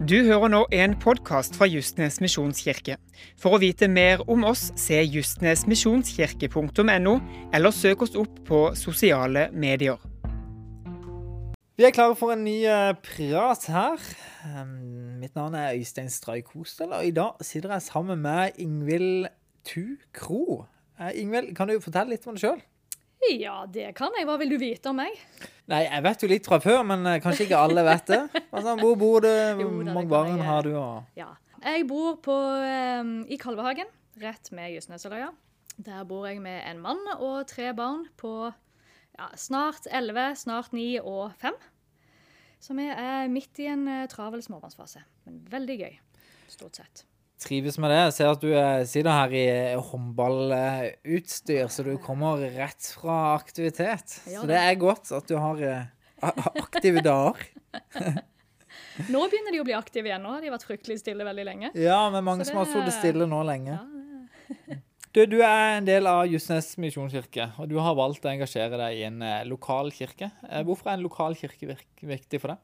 Du 0.00 0.14
hører 0.24 0.48
nå 0.48 0.62
en 0.72 0.94
podkast 0.96 1.58
fra 1.60 1.66
Justnes 1.68 2.22
misjonskirke. 2.24 2.96
For 3.36 3.52
å 3.52 3.60
vite 3.60 3.84
mer 3.84 4.24
om 4.32 4.48
oss, 4.48 4.72
se 4.80 4.96
justnesmisjonskirke.no, 4.96 7.12
eller 7.52 7.74
søk 7.76 8.00
oss 8.06 8.16
opp 8.16 8.38
på 8.48 8.72
sosiale 8.80 9.52
medier. 9.52 10.00
Vi 11.76 11.84
er 11.84 11.92
klare 11.92 12.16
for 12.16 12.32
en 12.32 12.48
ny 12.48 12.64
eh, 12.64 12.96
prat 12.96 13.60
her. 13.68 14.00
Mitt 15.20 15.36
navn 15.36 15.52
er 15.60 15.76
Øystein 15.76 16.08
Stray 16.08 16.40
Kostel, 16.48 16.96
og 16.96 17.04
i 17.04 17.12
dag 17.12 17.36
sitter 17.44 17.76
jeg 17.76 17.84
sammen 17.90 18.24
med 18.24 18.56
Ingvild 18.56 19.28
Tu 19.68 20.00
Kro. 20.16 20.64
Uh, 20.96 21.12
Ingvild, 21.12 21.52
kan 21.52 21.68
du 21.68 21.76
fortelle 21.76 22.16
litt 22.16 22.24
om 22.24 22.40
deg 22.40 22.48
sjøl? 22.48 22.64
Ja, 23.28 23.66
det 23.68 23.90
kan 23.98 24.14
jeg. 24.16 24.24
Hva 24.28 24.38
vil 24.40 24.54
du 24.54 24.56
vite 24.60 24.90
om 24.90 24.96
meg? 25.00 25.18
Nei, 25.70 25.84
jeg 25.84 26.04
vet 26.06 26.24
jo 26.24 26.30
litt 26.30 26.48
fra 26.48 26.58
før, 26.62 26.80
men 26.88 27.04
eh, 27.06 27.20
kanskje 27.22 27.46
ikke 27.46 27.60
alle 27.60 27.84
vet 27.86 28.08
det. 28.10 28.22
Altså, 28.50 28.74
hvor 28.80 28.96
bor 28.98 29.22
du? 29.22 29.30
Hvor 29.60 29.92
mange 29.92 30.08
barn 30.10 30.40
har 30.42 30.66
du? 30.66 30.72
Og... 30.80 31.04
Ja. 31.18 31.28
Jeg 31.60 31.84
bor 31.90 32.16
på, 32.24 32.34
um, 32.34 33.12
i 33.28 33.36
Kalvehagen, 33.38 33.90
rett 34.22 34.48
med 34.56 34.72
Justneseløya. 34.72 35.28
Der 35.80 36.06
bor 36.08 36.24
jeg 36.26 36.40
med 36.42 36.64
en 36.68 36.80
mann 36.82 37.00
og 37.18 37.44
tre 37.48 37.70
barn 37.76 38.06
på 38.20 38.32
ja, 38.48 39.28
snart 39.36 39.86
11, 39.86 40.40
snart 40.40 40.72
9 40.76 40.88
og 41.04 41.36
5. 41.40 41.60
Så 42.60 42.76
vi 42.76 42.88
er 42.92 43.30
midt 43.32 43.60
i 43.60 43.68
en 43.72 43.86
eh, 43.88 44.08
travel 44.12 44.42
småbarnsfase. 44.44 45.04
Men 45.28 45.38
veldig 45.52 45.78
gøy, 45.84 45.94
stort 46.52 46.80
sett. 46.80 47.04
Trives 47.40 47.78
med 47.80 47.88
det. 47.88 48.00
Jeg 48.02 48.14
ser 48.18 48.30
at 48.34 48.42
du 48.42 48.50
eh, 48.52 48.82
sitter 48.88 49.14
her 49.16 49.32
i 49.32 49.44
eh, 49.48 49.78
håndballutstyr, 49.90 51.70
så 51.72 51.84
du 51.86 51.94
kommer 52.02 52.42
rett 52.52 52.90
fra 53.00 53.32
aktivitet. 53.32 54.18
Ja, 54.28 54.42
Så 54.42 54.48
det 54.50 54.58
er 54.60 54.74
godt 54.80 55.08
at 55.16 55.28
du 55.30 55.38
har 55.40 55.62
eh, 55.64 55.86
aktive 56.60 57.00
dager. 57.04 57.40
Nå 59.12 59.22
begynner 59.32 59.54
de 59.54 59.62
å 59.62 59.64
bli 59.64 59.72
aktive 59.72 60.10
igjen. 60.10 60.20
Nå 60.20 60.34
har 60.34 60.44
de 60.44 60.52
vært 60.52 60.66
fryktelig 60.68 60.98
stille 61.00 61.24
veldig 61.24 61.46
lenge. 61.48 61.70
Ja, 61.80 62.02
men 62.12 62.26
mange 62.26 62.44
det... 62.44 62.50
som 62.50 62.60
har 62.60 62.68
sittet 62.68 62.98
stille 62.98 63.28
nå 63.28 63.40
lenge. 63.48 63.78
Ja, 63.78 64.80
Du, 65.10 65.24
du 65.26 65.40
er 65.42 65.80
en 65.80 65.86
del 65.88 66.06
av 66.06 66.20
Justnes 66.30 66.68
misjonskirke, 66.78 67.48
og 67.58 67.66
du 67.66 67.80
har 67.82 67.96
valgt 67.98 68.22
å 68.22 68.30
engasjere 68.30 68.78
deg 68.78 69.00
i 69.00 69.00
en 69.08 69.24
lokal 69.50 69.90
kirke. 69.90 70.28
Hvorfor 70.68 70.92
er 70.92 71.00
en 71.00 71.02
lokal 71.02 71.34
kirke 71.34 71.74
viktig 72.06 72.38
for 72.38 72.52
deg? 72.52 72.60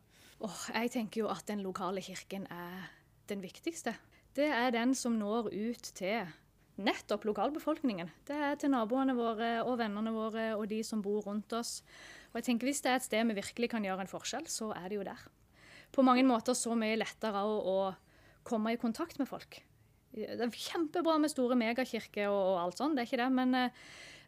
Oh, 0.47 0.61
jeg 0.71 0.93
tenker 0.95 1.25
jo 1.25 1.33
at 1.33 1.43
den 1.51 1.65
lokale 1.67 2.05
kirken 2.07 2.47
er 2.47 2.85
den 3.27 3.43
viktigste. 3.43 3.97
Det 4.37 4.49
er 4.53 4.75
den 4.75 4.93
som 4.93 5.15
når 5.17 5.49
ut 5.49 5.87
til 5.97 6.27
nettopp 6.77 7.25
lokalbefolkningen. 7.25 8.11
Det 8.29 8.37
er 8.37 8.59
til 8.61 8.75
naboene 8.75 9.15
våre 9.17 9.63
og 9.63 9.79
vennene 9.81 10.13
våre 10.13 10.51
og 10.59 10.67
de 10.69 10.83
som 10.85 11.01
bor 11.05 11.25
rundt 11.25 11.55
oss. 11.57 11.79
Og 12.33 12.41
jeg 12.41 12.51
tenker 12.51 12.69
Hvis 12.69 12.83
det 12.85 12.91
er 12.93 12.99
et 13.01 13.07
sted 13.07 13.31
vi 13.31 13.39
virkelig 13.39 13.71
kan 13.73 13.85
gjøre 13.85 14.05
en 14.05 14.13
forskjell, 14.13 14.45
så 14.45 14.75
er 14.77 14.91
det 14.91 14.99
jo 14.99 15.07
der. 15.07 15.23
På 15.93 16.05
mange 16.05 16.25
måter 16.27 16.53
så 16.53 16.77
mye 16.77 16.99
lettere 16.99 17.41
å, 17.49 17.57
å 17.65 17.79
komme 18.45 18.75
i 18.75 18.81
kontakt 18.81 19.17
med 19.19 19.31
folk. 19.31 19.63
Det 20.13 20.37
er 20.37 20.53
kjempebra 20.53 21.17
med 21.21 21.33
store 21.33 21.57
megakirker 21.57 22.29
og, 22.29 22.43
og 22.53 22.61
alt 22.67 22.83
sånt, 22.83 22.97
det 22.97 23.07
er 23.07 23.09
ikke 23.09 23.23
det. 23.23 23.31
Men, 23.39 23.57
eh, 23.57 23.87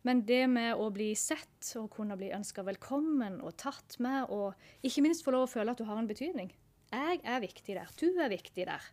men 0.09 0.23
det 0.25 0.47
med 0.49 0.81
å 0.81 0.89
bli 0.95 1.11
sett 1.21 1.75
og 1.81 1.91
kunne 1.93 2.17
bli 2.17 2.33
ønska 2.33 2.65
velkommen 2.65 3.43
og 3.45 3.59
tatt 3.61 3.99
med, 4.01 4.33
og 4.33 4.57
ikke 4.81 5.05
minst 5.05 5.27
få 5.27 5.37
lov 5.37 5.45
å 5.45 5.53
føle 5.53 5.77
at 5.77 5.81
du 5.81 5.85
har 5.89 6.01
en 6.01 6.09
betydning. 6.09 6.49
Jeg 6.89 7.21
er 7.21 7.45
viktig 7.45 7.77
der. 7.77 7.93
Du 8.01 8.09
er 8.17 8.33
viktig 8.33 8.65
der. 8.65 8.89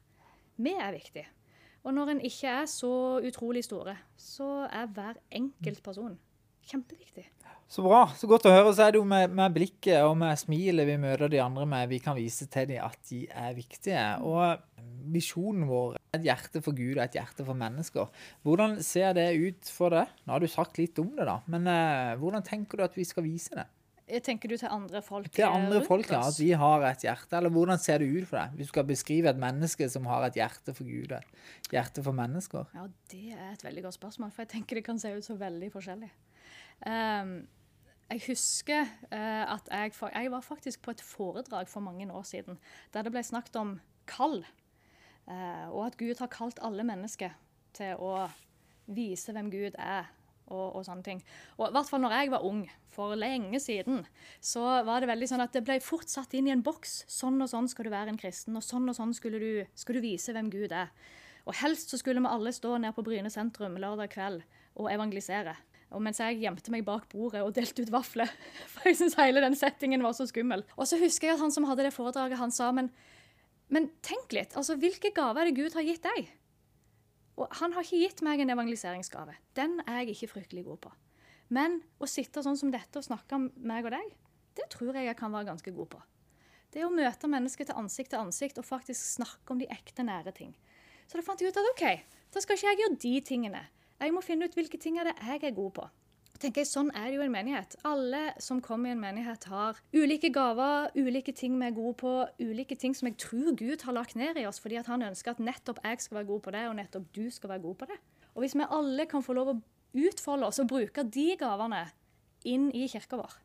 Vi 0.55 0.75
er 0.79 0.95
viktig. 0.95 1.25
Og 1.85 1.93
når 1.93 2.15
en 2.15 2.21
ikke 2.25 2.49
er 2.61 2.69
så 2.69 3.21
utrolig 3.21 3.63
store, 3.67 3.97
så 4.17 4.65
er 4.71 4.89
hver 4.89 5.19
enkelt 5.31 5.83
person 5.85 6.15
kjempeviktig. 6.65 7.27
Så 7.67 7.81
bra. 7.81 8.03
Så 8.13 8.29
godt 8.29 8.45
å 8.45 8.53
høre. 8.53 8.73
Så 8.77 8.85
er 8.85 8.93
det 8.93 8.99
jo 8.99 9.07
med, 9.09 9.33
med 9.33 9.53
blikket 9.53 10.05
og 10.05 10.15
med 10.21 10.37
smilet 10.37 10.87
vi 10.87 10.97
møter 11.01 11.31
de 11.31 11.41
andre 11.41 11.65
med, 11.69 11.89
vi 11.89 11.99
kan 12.01 12.17
vise 12.17 12.47
til 12.51 12.67
dem 12.69 12.83
at 12.85 12.97
de 13.09 13.23
er 13.29 13.55
viktige. 13.57 14.03
Og 14.25 14.81
visjonen 15.13 15.65
vår 15.69 15.97
er 15.97 16.19
et 16.19 16.27
hjerte 16.29 16.61
for 16.65 16.77
Gud 16.77 16.95
og 16.95 17.03
et 17.05 17.17
hjerte 17.17 17.45
for 17.45 17.57
mennesker. 17.57 18.09
Hvordan 18.45 18.77
ser 18.85 19.17
det 19.17 19.31
ut 19.37 19.73
for 19.73 19.93
deg? 19.93 20.13
Nå 20.25 20.35
har 20.35 20.45
du 20.45 20.49
sagt 20.51 20.77
litt 20.81 21.01
om 21.01 21.09
det, 21.17 21.25
da. 21.29 21.39
Men 21.51 21.69
eh, 21.69 22.13
hvordan 22.21 22.45
tenker 22.45 22.79
du 22.79 22.85
at 22.85 22.97
vi 22.97 23.05
skal 23.07 23.25
vise 23.25 23.57
det? 23.57 23.65
Jeg 24.05 24.21
tenker 24.21 24.51
du 24.51 24.53
til 24.61 24.69
andre 24.69 25.01
folk 25.01 25.31
Til 25.33 25.47
andre 25.47 25.79
rundt 25.79 25.87
folk, 25.87 26.11
ja. 26.13 26.19
At 26.27 26.37
vi 26.37 26.51
har 26.53 26.83
et 26.85 27.03
hjerte. 27.07 27.37
Eller 27.39 27.49
hvordan 27.49 27.79
ser 27.81 28.03
det 28.03 28.09
ut 28.11 28.27
for 28.29 28.37
deg? 28.37 28.53
Hvis 28.53 28.69
du 28.69 28.73
skal 28.73 28.85
beskrive 28.85 29.31
et 29.31 29.39
menneske 29.41 29.87
som 29.89 30.05
har 30.05 30.27
et 30.27 30.37
hjerte 30.37 30.75
for 30.77 30.85
Gud, 30.85 31.15
et 31.15 31.71
hjerte 31.73 32.03
for 32.05 32.13
mennesker. 32.13 32.69
Ja, 32.77 32.85
det 33.11 33.33
er 33.33 33.49
et 33.49 33.65
veldig 33.65 33.87
godt 33.87 33.97
spørsmål, 33.97 34.31
for 34.35 34.45
jeg 34.45 34.53
tenker 34.53 34.77
det 34.77 34.85
kan 34.85 35.01
se 35.01 35.09
ut 35.15 35.25
så 35.25 35.37
veldig 35.39 35.71
forskjellig. 35.73 36.11
Um, 36.85 37.33
jeg 38.11 38.21
husker 38.27 38.85
uh, 38.85 39.55
at 39.55 39.71
jeg, 39.71 39.95
jeg 40.13 40.31
var 40.31 40.45
faktisk 40.45 40.83
på 40.85 40.93
et 40.93 41.01
foredrag 41.01 41.69
for 41.71 41.81
mange 41.81 42.05
år 42.11 42.23
siden 42.27 42.59
der 42.93 43.07
det 43.07 43.13
ble 43.15 43.23
snakket 43.25 43.57
om 43.57 43.79
kall, 44.05 44.43
uh, 45.25 45.65
og 45.71 45.87
at 45.87 45.97
Gud 45.97 46.21
har 46.21 46.29
kalt 46.29 46.61
alle 46.61 46.85
mennesker 46.85 47.33
til 47.73 47.97
å 47.97 48.27
vise 48.85 49.33
hvem 49.33 49.49
Gud 49.49 49.79
er. 49.81 50.11
Og, 50.45 50.75
og 50.77 50.83
sånne 50.85 51.01
ting. 51.01 51.21
Og 51.57 51.71
i 51.71 51.73
hvert 51.73 51.89
fall 51.89 52.03
når 52.03 52.13
jeg 52.19 52.31
var 52.35 52.43
ung, 52.45 52.59
for 52.95 53.17
lenge 53.19 53.59
siden, 53.59 54.05
så 54.43 54.61
var 54.87 55.03
det 55.03 55.09
veldig 55.09 55.27
sånn 55.27 55.43
at 55.43 55.55
det 55.55 55.65
ble 55.67 55.79
fort 55.83 56.11
satt 56.11 56.35
inn 56.37 56.47
i 56.47 56.53
en 56.53 56.63
boks. 56.63 57.01
Sånn 57.11 57.41
og 57.43 57.49
sånn 57.51 57.67
skal 57.71 57.87
du 57.87 57.91
være 57.91 58.13
en 58.13 58.19
kristen, 58.19 58.55
og 58.55 58.63
sånn 58.63 58.87
og 58.91 58.95
sånn 58.97 59.13
skulle 59.17 59.41
du, 59.41 59.51
skal 59.75 59.97
du 59.97 60.05
vise 60.05 60.35
hvem 60.35 60.51
Gud 60.53 60.75
er. 60.75 60.93
Og 61.45 61.57
helst 61.59 61.91
så 61.91 61.99
skulle 62.01 62.23
vi 62.23 62.31
alle 62.31 62.53
stå 62.55 62.77
ned 62.81 62.95
på 62.95 63.03
Bryne 63.05 63.31
sentrum 63.33 63.75
lørdag 63.81 64.13
kveld 64.15 64.45
og 64.79 64.89
evangelisere. 64.91 65.53
Og 65.95 66.01
mens 66.03 66.19
jeg 66.19 66.39
gjemte 66.41 66.71
meg 66.73 66.85
bak 66.87 67.05
bordet 67.11 67.43
og 67.45 67.53
delte 67.55 67.85
ut 67.85 67.91
vafler. 67.93 68.31
For 68.73 68.89
jeg 68.89 68.99
syns 68.99 69.17
hele 69.19 69.43
den 69.43 69.57
settingen 69.57 70.03
var 70.03 70.15
så 70.17 70.25
skummel. 70.29 70.65
Og 70.75 70.89
så 70.89 70.99
husker 71.01 71.29
jeg 71.29 71.37
at 71.37 71.43
han 71.43 71.53
som 71.53 71.67
hadde 71.69 71.85
det 71.85 71.93
foredraget, 71.95 72.41
han 72.41 72.53
sa 72.53 72.71
men, 72.75 72.89
men 73.69 73.91
tenk 74.05 74.33
litt. 74.35 74.57
altså 74.57 74.79
Hvilke 74.81 75.13
gaver 75.15 75.45
er 75.45 75.51
det 75.51 75.59
Gud 75.59 75.77
har 75.77 75.85
gitt 75.85 76.03
deg? 76.07 76.31
Og 77.35 77.51
han 77.59 77.73
har 77.75 77.83
ikke 77.83 77.99
gitt 77.99 78.21
meg 78.23 78.41
en 78.41 78.53
evangeliseringsgave. 78.53 79.35
Den 79.57 79.81
er 79.85 80.03
jeg 80.03 80.15
ikke 80.15 80.35
fryktelig 80.37 80.65
god 80.69 80.81
på. 80.87 80.91
Men 81.53 81.81
å 82.01 82.07
sitte 82.09 82.41
sånn 82.45 82.57
som 82.57 82.71
dette 82.73 82.99
og 82.99 83.05
snakke 83.05 83.37
om 83.37 83.49
meg 83.55 83.85
og 83.85 83.93
deg, 83.93 84.13
det 84.55 84.69
tror 84.73 84.95
jeg 84.95 85.09
jeg 85.09 85.17
kan 85.19 85.33
være 85.33 85.49
ganske 85.51 85.73
god 85.75 85.91
på. 85.91 86.01
Det 86.73 86.83
å 86.83 86.91
møte 86.91 87.29
mennesker 87.31 87.67
til 87.67 87.77
ansikt 87.79 88.11
til 88.13 88.23
ansikt 88.23 88.57
og 88.59 88.67
faktisk 88.67 88.99
snakke 89.19 89.53
om 89.53 89.59
de 89.61 89.67
ekte, 89.71 90.03
nære 90.03 90.33
ting. 90.35 90.55
Så 91.07 91.19
da 91.19 91.23
fant 91.23 91.41
jeg 91.43 91.51
ut 91.51 91.59
at 91.59 91.69
OK, 91.73 91.85
da 92.33 92.41
skal 92.43 92.57
ikke 92.57 92.71
jeg 92.71 92.81
gjøre 92.81 92.99
de 93.03 93.13
tingene. 93.29 93.61
Jeg 94.01 94.15
må 94.15 94.23
finne 94.25 94.47
ut 94.47 94.57
hvilke 94.57 94.79
ting 94.81 94.97
jeg 94.99 95.13
er 95.15 95.55
god 95.55 95.71
på. 95.75 95.85
Tenker 96.41 96.63
jeg, 96.63 96.69
Sånn 96.69 96.91
er 96.95 97.09
det 97.09 97.17
jo 97.17 97.23
i 97.23 97.27
en 97.27 97.33
menighet. 97.33 97.75
Alle 97.87 98.21
som 98.43 98.61
kommer 98.63 98.91
i 98.91 98.95
en 98.95 99.01
menighet, 99.01 99.47
har 99.51 99.79
ulike 99.95 100.31
gaver, 100.33 100.89
ulike 100.97 101.33
ting 101.35 101.55
vi 101.59 101.67
er 101.67 101.75
gode 101.75 101.95
på, 102.01 102.13
ulike 102.41 102.77
ting 102.79 102.95
som 102.97 103.09
jeg 103.09 103.17
tror 103.21 103.55
Gud 103.59 103.85
har 103.87 103.95
lagt 103.95 104.17
ned 104.19 104.39
i 104.41 104.47
oss 104.49 104.61
fordi 104.63 104.81
han 104.83 105.05
ønsker 105.05 105.35
at 105.35 105.43
nettopp 105.43 105.81
jeg 105.83 106.03
skal 106.03 106.19
være 106.19 106.29
god 106.33 106.43
på 106.45 106.55
det, 106.55 106.65
og 106.69 106.77
nettopp 106.79 107.07
du 107.15 107.23
skal 107.31 107.55
være 107.55 107.65
god 107.65 107.79
på 107.81 107.89
det. 107.93 107.99
Og 108.35 108.43
hvis 108.43 108.57
vi 108.57 108.67
alle 108.77 109.07
kan 109.09 109.23
få 109.23 109.35
lov 109.37 109.53
å 109.53 109.57
utfolde 109.95 110.49
oss 110.49 110.59
og 110.63 110.69
bruke 110.71 111.05
de 111.07 111.27
gavene 111.39 111.85
inn 112.45 112.69
i 112.75 112.87
kirka 112.91 113.19
vår, 113.21 113.35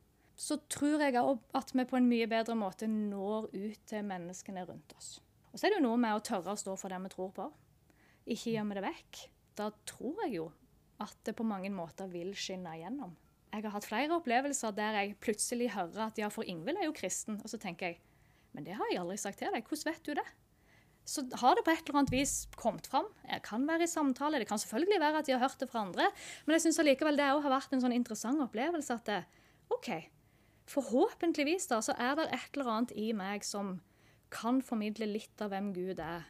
så 0.41 0.57
tror 0.73 1.03
jeg 1.05 1.21
òg 1.21 1.43
at 1.59 1.75
vi 1.77 1.85
på 1.85 1.99
en 1.99 2.09
mye 2.09 2.29
bedre 2.31 2.57
måte 2.57 2.89
når 2.89 3.51
ut 3.53 3.83
til 3.87 4.07
menneskene 4.09 4.65
rundt 4.65 4.95
oss. 4.97 5.19
Og 5.53 5.59
så 5.59 5.67
er 5.67 5.75
det 5.75 5.81
jo 5.81 5.89
noe 5.89 6.01
med 6.01 6.17
å 6.17 6.23
tørre 6.25 6.55
å 6.55 6.59
stå 6.59 6.77
for 6.81 6.93
det 6.93 7.01
vi 7.05 7.13
tror 7.13 7.35
på. 7.37 7.47
Ikke 8.31 8.55
gjemme 8.55 8.77
det 8.79 8.87
vekk. 8.87 9.21
Da 9.59 9.69
tror 9.89 10.23
jeg 10.25 10.39
jo 10.39 10.47
at 11.01 11.17
det 11.27 11.35
på 11.39 11.47
mange 11.47 11.71
måter 11.73 12.11
vil 12.13 12.35
skinne 12.37 12.77
igjennom. 12.77 13.17
Jeg 13.51 13.65
har 13.67 13.75
hatt 13.75 13.89
flere 13.89 14.15
opplevelser 14.15 14.75
der 14.77 15.01
jeg 15.01 15.17
plutselig 15.23 15.73
hører 15.75 16.07
at 16.07 16.21
ja, 16.21 16.29
for 16.31 16.47
Ingvild 16.47 16.79
er 16.79 16.87
jo 16.87 16.95
kristen. 16.95 17.41
Og 17.43 17.51
så 17.51 17.59
tenker 17.59 17.91
jeg 17.91 18.01
men 18.57 18.67
det 18.67 18.77
har 18.77 18.89
jeg 18.91 19.01
aldri 19.01 19.19
sagt 19.21 19.41
til 19.41 19.53
deg. 19.55 19.67
Hvordan 19.67 19.93
vet 19.93 20.07
du 20.07 20.15
det? 20.19 20.27
Så 21.11 21.25
har 21.43 21.57
det 21.57 21.65
på 21.67 21.73
et 21.73 21.83
eller 21.89 22.01
annet 22.03 22.13
vis 22.13 22.35
kommet 22.59 22.87
fram. 22.91 23.09
Jeg 23.27 23.43
kan 23.47 23.67
være 23.67 23.87
i 23.87 23.91
samtale. 23.91 24.41
Det 24.43 24.49
kan 24.51 24.61
selvfølgelig 24.63 25.01
være 25.03 25.23
at 25.23 25.29
de 25.29 25.35
har 25.35 25.43
hørt 25.43 25.61
det 25.63 25.71
fra 25.71 25.85
andre. 25.87 26.09
Men 26.45 26.57
jeg 26.57 26.67
syns 26.67 26.81
allikevel 26.83 27.19
det 27.19 27.29
òg 27.31 27.43
har 27.47 27.55
vært 27.55 27.75
en 27.75 27.85
sånn 27.85 27.97
interessant 27.97 28.43
opplevelse 28.45 28.95
at 28.95 29.07
det, 29.09 29.21
OK, 29.75 29.91
forhåpentligvis 30.71 31.71
da, 31.71 31.81
så 31.83 31.97
er 31.99 32.19
det 32.19 32.29
et 32.35 32.59
eller 32.59 32.73
annet 32.75 32.95
i 32.99 33.11
meg 33.17 33.47
som 33.47 33.79
kan 34.31 34.61
formidle 34.63 35.09
litt 35.11 35.43
av 35.43 35.51
hvem 35.51 35.73
Gud 35.75 36.03
er, 36.03 36.29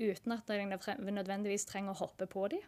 uten 0.00 0.34
at 0.34 0.50
jeg 0.52 0.68
nødvendigvis 0.68 1.64
trenger 1.68 1.94
å 1.94 2.02
hoppe 2.02 2.28
på 2.28 2.50
dem 2.52 2.64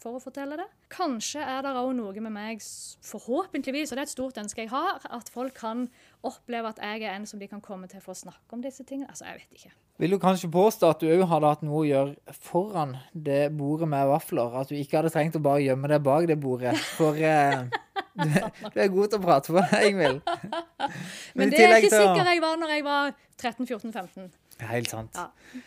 for 0.00 0.18
å 0.18 0.22
fortelle 0.22 0.58
det. 0.60 0.66
Kanskje 0.92 1.42
er 1.42 1.62
det 1.64 1.72
òg 1.78 1.92
noe 1.96 2.24
med 2.24 2.34
meg, 2.34 2.64
forhåpentligvis, 3.04 3.92
og 3.92 3.98
det 3.98 4.04
er 4.04 4.08
et 4.08 4.12
stort 4.12 4.40
ønske 4.42 4.64
jeg 4.64 4.72
har, 4.72 5.00
at 5.04 5.30
folk 5.32 5.56
kan 5.58 5.86
oppleve 6.24 6.70
at 6.74 6.82
jeg 6.82 7.04
er 7.04 7.16
en 7.16 7.26
som 7.28 7.40
de 7.40 7.48
kan 7.50 7.62
komme 7.64 7.88
til 7.90 8.02
for 8.04 8.14
å 8.14 8.20
snakke 8.24 8.56
om 8.56 8.62
disse 8.64 8.86
tingene. 8.86 9.10
Altså, 9.12 9.26
jeg 9.28 9.42
vet 9.42 9.58
ikke. 9.60 9.74
Vil 10.02 10.10
du 10.10 10.18
kanskje 10.18 10.50
påstå 10.50 10.90
at 10.90 11.02
du 11.04 11.10
òg 11.14 11.26
hadde 11.30 11.50
hatt 11.52 11.60
noe 11.62 11.82
å 11.84 11.86
gjøre 11.86 12.36
foran 12.42 12.96
det 13.14 13.52
bordet 13.54 13.86
med 13.92 14.08
vafler? 14.10 14.56
At 14.58 14.72
du 14.72 14.78
ikke 14.78 14.98
hadde 14.98 15.12
trengt 15.14 15.38
å 15.38 15.42
bare 15.44 15.62
gjemme 15.62 15.90
deg 15.92 16.02
bak 16.02 16.26
det 16.30 16.38
bordet? 16.42 16.74
For 16.96 17.14
eh, 17.14 17.62
du, 18.18 18.32
du 18.74 18.80
er 18.82 18.90
god 18.90 19.12
til 19.12 19.20
å 19.20 19.22
prate 19.22 19.52
for 19.52 19.60
deg, 19.60 19.92
Ingvild. 19.92 20.24
Men 21.38 21.44
Men 21.44 21.54
det 21.54 21.62
er 21.62 21.76
ikke 21.78 21.92
til 21.92 22.00
sikker 22.00 22.32
jeg 22.32 22.42
var 22.42 22.58
når 22.58 22.74
jeg 22.74 22.88
var 22.88 23.14
13-14-15. 23.38 24.34
Helt 24.72 24.90
sant. 24.90 25.22
Ja. 25.22 25.62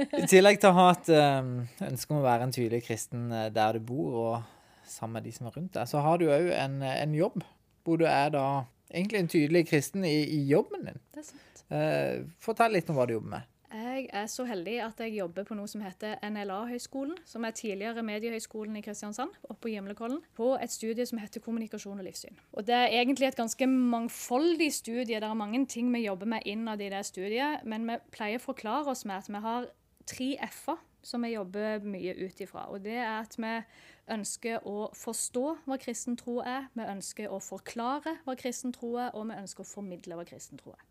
I 0.00 0.26
tillegg 0.30 0.60
til 0.60 0.70
å 0.70 0.76
ha 0.78 0.88
et 0.94 1.10
eh, 1.12 1.48
ønske 1.88 2.14
om 2.14 2.20
å 2.20 2.26
være 2.26 2.46
en 2.46 2.54
tydelig 2.54 2.84
kristen 2.86 3.28
eh, 3.34 3.48
der 3.54 3.76
du 3.76 3.86
bor, 3.90 4.18
og 4.20 4.86
sammen 4.88 5.18
med 5.18 5.28
de 5.28 5.34
som 5.34 5.48
er 5.48 5.56
rundt 5.56 5.74
deg, 5.76 5.88
så 5.90 6.02
har 6.04 6.20
du 6.20 6.28
òg 6.30 6.50
en, 6.56 6.80
en 6.86 7.16
jobb 7.16 7.42
hvor 7.86 8.00
du 8.00 8.06
er 8.08 8.32
da 8.34 8.44
egentlig 8.90 9.20
en 9.20 9.30
tydelig 9.30 9.64
kristen 9.70 10.06
i, 10.06 10.16
i 10.36 10.40
jobben 10.50 10.88
din. 10.88 11.00
Det 11.14 11.22
er 11.22 11.28
sant. 11.28 11.64
Eh, 11.70 12.14
fortell 12.42 12.74
litt 12.74 12.90
om 12.90 12.98
hva 12.98 13.06
du 13.06 13.16
jobber 13.16 13.36
med. 13.36 13.49
Jeg 13.70 14.08
er 14.10 14.24
så 14.26 14.42
heldig 14.48 14.80
at 14.82 14.98
jeg 14.98 15.12
jobber 15.14 15.44
på 15.46 15.54
noe 15.54 15.70
som 15.70 15.82
heter 15.84 16.16
NLA-høgskolen, 16.26 17.14
som 17.22 17.44
er 17.46 17.54
tidligere 17.54 18.02
Mediehøgskolen 18.02 18.74
i 18.80 18.82
Kristiansand, 18.82 19.30
oppe 19.46 19.60
på 19.68 19.70
Gimlekollen, 19.70 20.18
på 20.34 20.56
et 20.58 20.72
studie 20.74 21.06
som 21.06 21.20
heter 21.22 21.42
kommunikasjon 21.44 22.02
og 22.02 22.08
livssyn. 22.08 22.34
Og 22.58 22.66
Det 22.66 22.74
er 22.74 22.96
egentlig 22.98 23.28
et 23.28 23.38
ganske 23.38 23.66
mangfoldig 23.70 24.72
studie. 24.74 25.20
Det 25.20 25.22
er 25.22 25.34
mange 25.38 25.66
ting 25.66 25.92
vi 25.94 26.02
jobber 26.06 26.26
med 26.26 26.42
innad 26.50 26.80
i 26.80 26.88
det 26.90 27.04
studiet, 27.06 27.62
men 27.64 27.86
vi 27.86 27.98
pleier 28.10 28.42
å 28.42 28.48
forklare 28.48 28.90
oss 28.90 29.04
med 29.04 29.16
at 29.16 29.30
vi 29.30 29.44
har 29.46 29.70
tre 30.06 30.36
f-er 30.48 30.82
som 31.02 31.22
vi 31.22 31.30
jobber 31.36 31.86
mye 31.86 32.16
ut 32.26 32.40
ifra. 32.42 32.66
Og 32.74 32.82
det 32.82 32.98
er 32.98 33.20
at 33.20 33.38
vi 33.38 33.54
ønsker 34.10 34.66
å 34.66 34.90
forstå 34.98 35.46
hva 35.68 35.78
kristen 35.78 36.18
tro 36.18 36.40
er, 36.42 36.66
vi 36.74 36.90
ønsker 36.90 37.30
å 37.30 37.38
forklare 37.38 38.18
hva 38.26 38.34
kristen 38.34 38.74
tro 38.74 38.96
er, 38.96 39.14
og 39.14 39.30
vi 39.30 39.38
ønsker 39.38 39.62
å 39.62 39.70
formidle 39.76 40.18
hva 40.18 40.26
kristen 40.26 40.58
tro 40.58 40.74
er. 40.74 40.84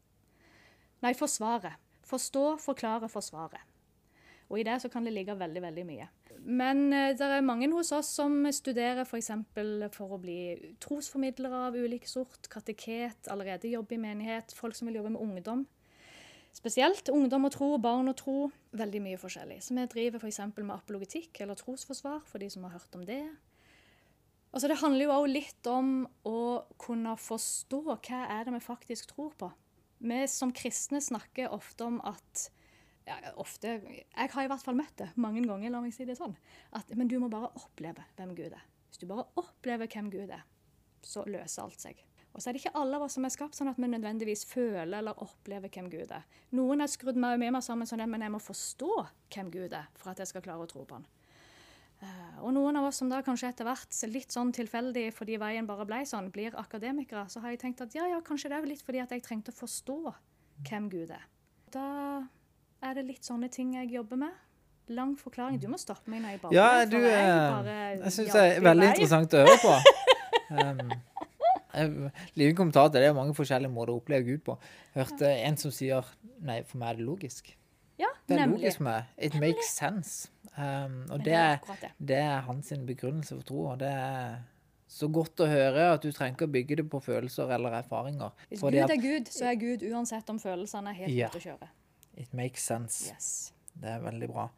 Nei, 1.03 1.13
forsvare. 1.15 1.75
Forstå, 2.09 2.45
forklare, 2.63 3.09
forsvare. 3.11 3.61
Og 4.49 4.57
i 4.59 4.65
det 4.65 4.79
så 4.81 4.89
kan 4.89 5.05
det 5.05 5.13
ligge 5.13 5.35
veldig, 5.37 5.61
veldig 5.61 5.85
mye. 5.85 6.07
Men 6.39 6.87
eh, 6.95 7.11
det 7.17 7.25
er 7.25 7.45
mange 7.45 7.69
hos 7.73 7.91
oss 7.93 8.09
som 8.17 8.41
studerer 8.55 9.03
f.eks. 9.05 9.29
For, 9.53 9.89
for 9.93 10.15
å 10.15 10.21
bli 10.21 10.39
trosformidlere 10.81 11.65
av 11.67 11.77
ulike 11.77 12.09
sort, 12.09 12.49
kateket, 12.49 13.29
allerede 13.29 13.69
jobbe 13.69 13.97
i 13.97 14.01
menighet, 14.01 14.55
folk 14.57 14.77
som 14.77 14.89
vil 14.89 14.97
jobbe 14.99 15.13
med 15.13 15.21
ungdom. 15.21 15.67
Spesielt 16.55 17.11
ungdom 17.13 17.45
og 17.45 17.53
tro, 17.53 17.69
barn 17.77 18.09
og 18.09 18.17
tro. 18.17 18.37
Veldig 18.75 19.03
mye 19.05 19.19
forskjellig. 19.21 19.59
Så 19.63 19.77
vi 19.77 19.85
driver 19.93 20.23
f.eks. 20.23 20.41
med 20.57 20.73
apologetikk 20.75 21.43
eller 21.43 21.59
trosforsvar, 21.59 22.23
for 22.25 22.41
de 22.41 22.49
som 22.49 22.65
har 22.65 22.73
hørt 22.79 22.97
om 22.97 23.05
det. 23.05 23.21
Altså 24.49 24.67
Det 24.67 24.79
handler 24.81 25.05
jo 25.05 25.13
òg 25.13 25.27
litt 25.29 25.67
om 25.69 26.07
å 26.25 26.39
kunne 26.81 27.13
forstå 27.21 27.83
hva 27.85 28.23
er 28.25 28.47
det 28.47 28.55
vi 28.55 28.65
faktisk 28.65 29.13
tror 29.13 29.35
på. 29.37 29.51
Vi 29.99 30.19
som 30.31 30.53
kristne 30.55 31.01
snakker 31.03 31.51
ofte 31.55 31.87
om 31.87 31.99
at 32.07 32.49
ja, 33.09 33.17
ofte, 33.41 33.79
Jeg 33.83 34.31
har 34.31 34.45
i 34.45 34.49
hvert 34.51 34.63
fall 34.63 34.77
møtt 34.77 34.95
det 35.01 35.09
mange 35.19 35.41
ganger, 35.47 35.73
la 35.73 35.81
meg 35.81 35.95
si 35.95 36.05
det 36.07 36.17
sånn. 36.19 36.35
At, 36.77 36.91
men 36.95 37.09
du 37.09 37.17
må 37.19 37.29
bare 37.31 37.49
oppleve 37.57 38.05
hvem 38.17 38.35
Gud 38.37 38.53
er. 38.53 38.63
Hvis 38.89 39.01
du 39.01 39.09
bare 39.09 39.27
opplever 39.39 39.89
hvem 39.89 40.11
Gud 40.13 40.29
er, 40.29 40.45
så 41.05 41.25
løser 41.27 41.65
alt 41.65 41.83
seg. 41.83 42.05
Og 42.29 42.41
så 42.41 42.49
er 42.49 42.55
det 42.55 42.61
ikke 42.61 42.77
alle 42.77 42.97
av 42.99 43.07
oss 43.07 43.15
som 43.17 43.25
er 43.25 43.33
skapt 43.33 43.57
sånn 43.57 43.71
at 43.71 43.79
vi 43.81 43.89
nødvendigvis 43.89 44.45
føler 44.47 44.99
eller 44.99 45.23
opplever 45.23 45.71
hvem 45.73 45.89
Gud 45.91 46.11
er. 46.13 46.27
Noen 46.55 46.85
er 46.85 46.91
skrudd 46.91 47.17
med 47.17 47.41
meg 47.41 47.63
sammen 47.65 47.89
sånn 47.89 48.05
men 48.05 48.25
jeg 48.25 48.33
må 48.33 48.41
forstå 48.43 48.91
hvem 49.33 49.49
Gud 49.53 49.73
er 49.73 49.89
for 49.97 50.13
at 50.13 50.21
jeg 50.21 50.29
skal 50.29 50.45
klare 50.45 50.67
å 50.67 50.69
tro 50.69 50.85
på 50.85 50.99
han. 50.99 51.07
Eh, 51.99 52.35
og 52.45 52.53
noen 52.55 52.79
av 52.79 52.87
oss 52.87 53.01
som 53.01 53.09
da 53.11 53.19
kanskje 53.25 53.49
etter 53.51 53.67
hvert, 53.67 53.91
litt 54.13 54.31
sånn 54.35 54.53
tilfeldig 54.55 55.09
fordi 55.15 55.39
veien 55.41 55.67
bare 55.67 55.87
ble 55.87 56.01
sånn, 56.07 56.29
blir 56.31 56.55
akademikere, 56.59 57.25
så 57.31 57.43
har 57.43 57.53
jeg 57.53 57.63
tenkt 57.65 57.83
at 57.83 57.95
ja, 57.97 58.07
ja, 58.07 58.21
kanskje 58.25 58.51
det 58.51 58.59
er 58.59 58.69
litt 58.69 58.83
fordi 58.85 59.03
at 59.03 59.11
jeg 59.15 59.25
trengte 59.25 59.51
å 59.51 59.59
forstå 59.59 59.97
hvem 60.69 60.87
Gud 60.91 61.11
er. 61.15 61.25
Da 61.73 61.87
er 62.85 62.95
det 62.95 63.05
litt 63.09 63.27
sånne 63.27 63.51
ting 63.51 63.75
jeg 63.75 63.91
jobber 63.99 64.23
med. 64.23 64.45
Lang 64.89 65.13
forklaring. 65.19 65.59
Du 65.61 65.67
må 65.69 65.77
stoppe 65.77 66.09
meg 66.09 66.23
når 66.23 66.31
jeg 66.33 66.41
bare 66.41 66.55
Ja, 66.55 66.85
du 66.89 66.97
Jeg, 66.97 67.13
eh, 67.13 67.43
bare, 67.53 67.77
jeg 67.99 68.15
syns 68.15 68.33
det 68.33 68.45
er 68.47 68.63
veldig 68.65 68.87
interessant 68.93 69.35
å 69.37 69.45
høre 69.45 69.61
på. 69.61 69.77
Um, 71.69 72.09
Liten 72.33 72.55
kommentar 72.57 72.87
til 72.87 72.97
det. 72.97 73.03
Det 73.03 73.09
er 73.11 73.13
mange 73.13 73.35
forskjellige 73.37 73.69
måter 73.69 73.93
å 73.93 73.99
oppleve 73.99 74.25
Gud 74.25 74.41
på. 74.47 74.55
Hørte 74.95 75.29
en 75.29 75.57
som 75.61 75.69
sier 75.69 76.07
Nei, 76.41 76.63
for 76.65 76.81
meg 76.81 76.95
er 76.95 76.97
det 76.97 77.05
logisk. 77.05 77.51
Ja, 77.99 78.09
det 78.25 78.37
er 78.37 78.45
nemlig. 78.45 78.63
logisk 78.63 78.79
for 78.79 78.87
meg. 78.87 79.09
It 79.17 79.35
makes 79.37 79.69
sense. 79.75 80.31
Um, 80.59 81.03
og 81.13 81.21
det, 81.23 81.35
det. 81.81 81.91
det, 81.97 82.15
er 82.19 82.41
hans 82.43 82.73
begrunnelse 82.87 83.35
for 83.37 83.47
tro. 83.47 83.59
Og 83.73 83.79
det 83.79 83.91
er 83.93 84.39
så 84.89 85.07
godt 85.13 85.45
å 85.45 85.47
høre 85.47 85.85
at 85.93 86.03
du 86.03 86.09
trenger 86.11 86.35
ikke 86.35 86.49
å 86.49 86.53
bygge 86.55 86.79
det 86.81 86.87
på 86.91 86.99
følelser 87.03 87.53
eller 87.55 87.77
erfaringer. 87.79 88.33
Hvis 88.49 88.65
Gud 88.65 88.79
er 88.81 88.99
Gud, 88.99 89.29
så 89.31 89.51
er 89.51 89.61
Gud 89.61 89.85
uansett 89.91 90.33
om 90.33 90.41
følelsene 90.41 90.91
er 90.91 90.99
helt 91.03 91.13
yeah. 91.13 91.31
ute 91.31 91.41
å 91.41 91.45
kjøre. 91.45 91.71
It 92.19 92.33
makes 92.35 92.65
sense. 92.65 93.07
Yes. 93.07 93.53
Det 93.79 93.87
er 93.93 94.01
veldig 94.03 94.27
bra. 94.31 94.49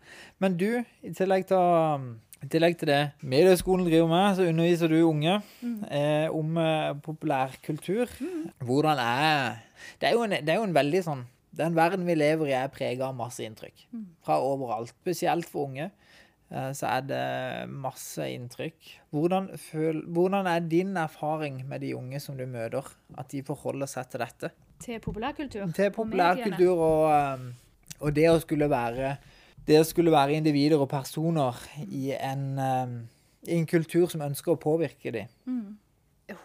Men 0.41 0.55
du, 0.57 0.69
i 1.05 1.11
tillegg 1.13 1.45
til, 1.51 2.07
i 2.41 2.49
tillegg 2.49 2.79
til 2.79 2.89
det 2.89 3.01
medieskolen 3.21 3.85
driver 3.85 4.09
med, 4.09 4.39
så 4.39 4.47
underviser 4.49 4.89
du 4.89 5.01
unge 5.03 5.35
mm. 5.59 5.75
eh, 5.91 6.27
om 6.33 6.57
eh, 6.57 6.93
populærkultur. 7.05 8.15
Mm. 8.17 8.47
Hvordan 8.65 9.03
er 9.03 9.61
det 10.01 10.09
er, 10.09 10.17
en, 10.17 10.33
det 10.39 10.55
er 10.55 10.57
jo 10.61 10.65
en 10.65 10.79
veldig 10.79 11.03
sånn 11.05 11.21
den 11.57 11.75
verden 11.75 12.07
vi 12.07 12.15
lever 12.15 12.49
i, 12.49 12.55
er 12.55 12.71
prega 12.71 13.09
av 13.09 13.17
masse 13.17 13.43
inntrykk. 13.43 13.85
Mm. 13.91 14.07
Fra 14.23 14.39
overalt. 14.43 14.93
Spesielt 14.93 15.49
for 15.49 15.67
unge 15.67 15.89
eh, 15.89 16.71
så 16.77 16.87
er 16.93 17.05
det 17.09 17.25
masse 17.71 18.27
inntrykk. 18.35 18.93
Hvordan, 19.15 19.51
føl, 19.59 20.03
hvordan, 20.07 20.47
er 20.47 20.63
din 20.71 20.95
erfaring 20.97 21.61
med 21.67 21.83
de 21.83 21.93
unge 21.97 22.21
som 22.23 22.39
du 22.39 22.45
møter, 22.47 22.87
at 23.17 23.31
de 23.33 23.43
forholder 23.47 23.91
seg 23.91 24.09
til 24.11 24.23
dette? 24.23 24.53
Til 24.81 25.03
populærkultur? 25.03 25.67
Til 25.75 25.93
populærkultur 25.95 26.73
og, 26.75 27.05
eh, 27.17 27.45
og, 27.99 28.09
det 28.15 28.29
å 28.31 28.39
skulle 28.41 28.71
være 28.71 29.15
det 29.67 29.77
å 29.77 29.85
skulle 29.85 30.09
være 30.09 30.39
individer 30.39 30.81
og 30.81 30.89
personer 30.89 31.57
i 31.85 32.09
en, 32.17 32.45
eh, 32.57 32.97
i 33.51 33.59
en 33.59 33.67
kultur 33.69 34.07
som 34.09 34.23
ønsker 34.25 34.55
å 34.55 34.61
påvirke 34.61 35.13
dem. 35.13 35.29
Mm 35.45 35.77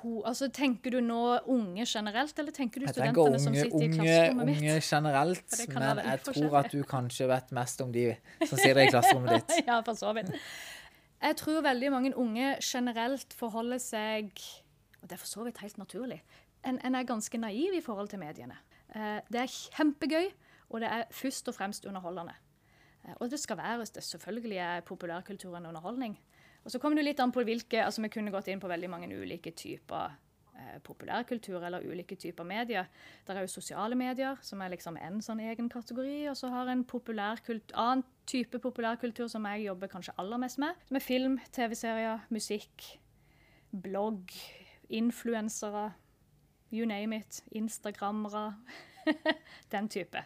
ho, 0.01 0.23
altså, 0.29 0.49
Tenker 0.53 0.95
du 0.97 1.01
nå 1.05 1.21
unge 1.53 1.85
generelt, 1.87 2.39
eller 2.39 2.55
tenker 2.55 2.83
du 2.83 2.89
studentene 2.91 3.25
unge, 3.25 3.41
som 3.43 3.57
sitter 3.57 3.77
unge, 3.77 3.89
i 3.89 3.99
klasserommet 3.99 4.49
mitt? 4.51 4.63
Unge 4.63 4.77
generelt, 4.83 5.59
men 5.75 6.01
jeg 6.05 6.23
tror 6.29 6.57
at 6.61 6.71
du 6.73 6.81
kanskje 6.87 7.29
vet 7.31 7.53
mest 7.57 7.85
om 7.85 7.93
de 7.95 8.07
som 8.43 8.57
sitter 8.59 8.83
i 8.85 8.89
klasserommet 8.91 9.37
ditt. 9.37 9.67
ja, 9.67 9.81
for 9.87 9.99
så 9.99 10.13
vidt. 10.17 10.33
Jeg 11.23 11.37
tror 11.41 11.63
veldig 11.65 11.93
mange 11.95 12.13
unge 12.17 12.55
generelt 12.63 13.35
forholder 13.35 13.81
seg 13.81 14.33
Og 15.01 15.09
det 15.09 15.17
er 15.17 15.23
for 15.23 15.31
så 15.31 15.45
vidt 15.47 15.63
helt 15.63 15.79
naturlig. 15.79 16.23
En, 16.67 16.81
en 16.85 16.95
er 16.99 17.07
ganske 17.07 17.39
naiv 17.39 17.77
i 17.79 17.83
forhold 17.85 18.09
til 18.11 18.19
mediene. 18.19 18.57
Eh, 18.95 19.21
det 19.31 19.43
er 19.45 19.53
kjempegøy, 19.77 20.33
og 20.75 20.83
det 20.83 20.91
er 20.91 21.05
først 21.15 21.49
og 21.49 21.55
fremst 21.55 21.87
underholdende. 21.87 22.35
Eh, 23.05 23.15
og 23.21 23.31
det 23.31 23.39
skal 23.41 23.61
være 23.61 23.87
det 23.95 24.03
selvfølgelig 24.05 24.59
er 24.59 24.81
populærkulturen 24.81 25.67
underholdning. 25.67 26.19
Og 26.67 26.73
så 26.73 26.81
kommer 26.83 26.99
det 26.99 27.07
litt 27.07 27.21
an 27.23 27.31
på 27.31 27.45
hvilke 27.47 27.85
altså 27.85 28.03
Vi 28.03 28.11
kunne 28.11 28.35
gått 28.35 28.49
inn 28.51 28.61
på 28.63 28.71
veldig 28.71 28.89
mange 28.91 29.07
ulike 29.15 29.53
typer 29.55 30.17
eh, 30.59 30.79
populærkultur 30.83 31.63
eller 31.63 31.85
ulike 31.87 32.17
typer 32.19 32.45
medier. 32.45 32.89
Det 33.23 33.37
er 33.37 33.47
jo 33.47 33.53
sosiale 33.53 33.95
medier, 33.95 34.41
som 34.43 34.61
er 34.61 34.73
liksom 34.75 34.99
en 34.99 35.21
sånn 35.23 35.45
egen 35.47 35.71
kategori. 35.71 36.25
Og 36.33 36.35
så 36.37 36.51
har 36.51 36.73
en 36.73 36.83
annen 36.91 38.03
type 38.27 38.59
populærkultur 38.59 39.31
som 39.31 39.47
jeg 39.47 39.69
jobber 39.69 39.93
kanskje 39.93 40.17
aller 40.19 40.43
mest 40.43 40.59
med. 40.59 40.75
Som 40.89 40.99
er 40.99 41.07
film, 41.07 41.39
TV-serier, 41.55 42.27
musikk, 42.35 42.89
blogg, 43.71 44.35
influensere. 44.91 45.93
You 46.75 46.87
name 46.87 47.23
it. 47.23 47.45
Instagrammere. 47.55 48.57
Den 49.73 49.89
type. 49.89 50.25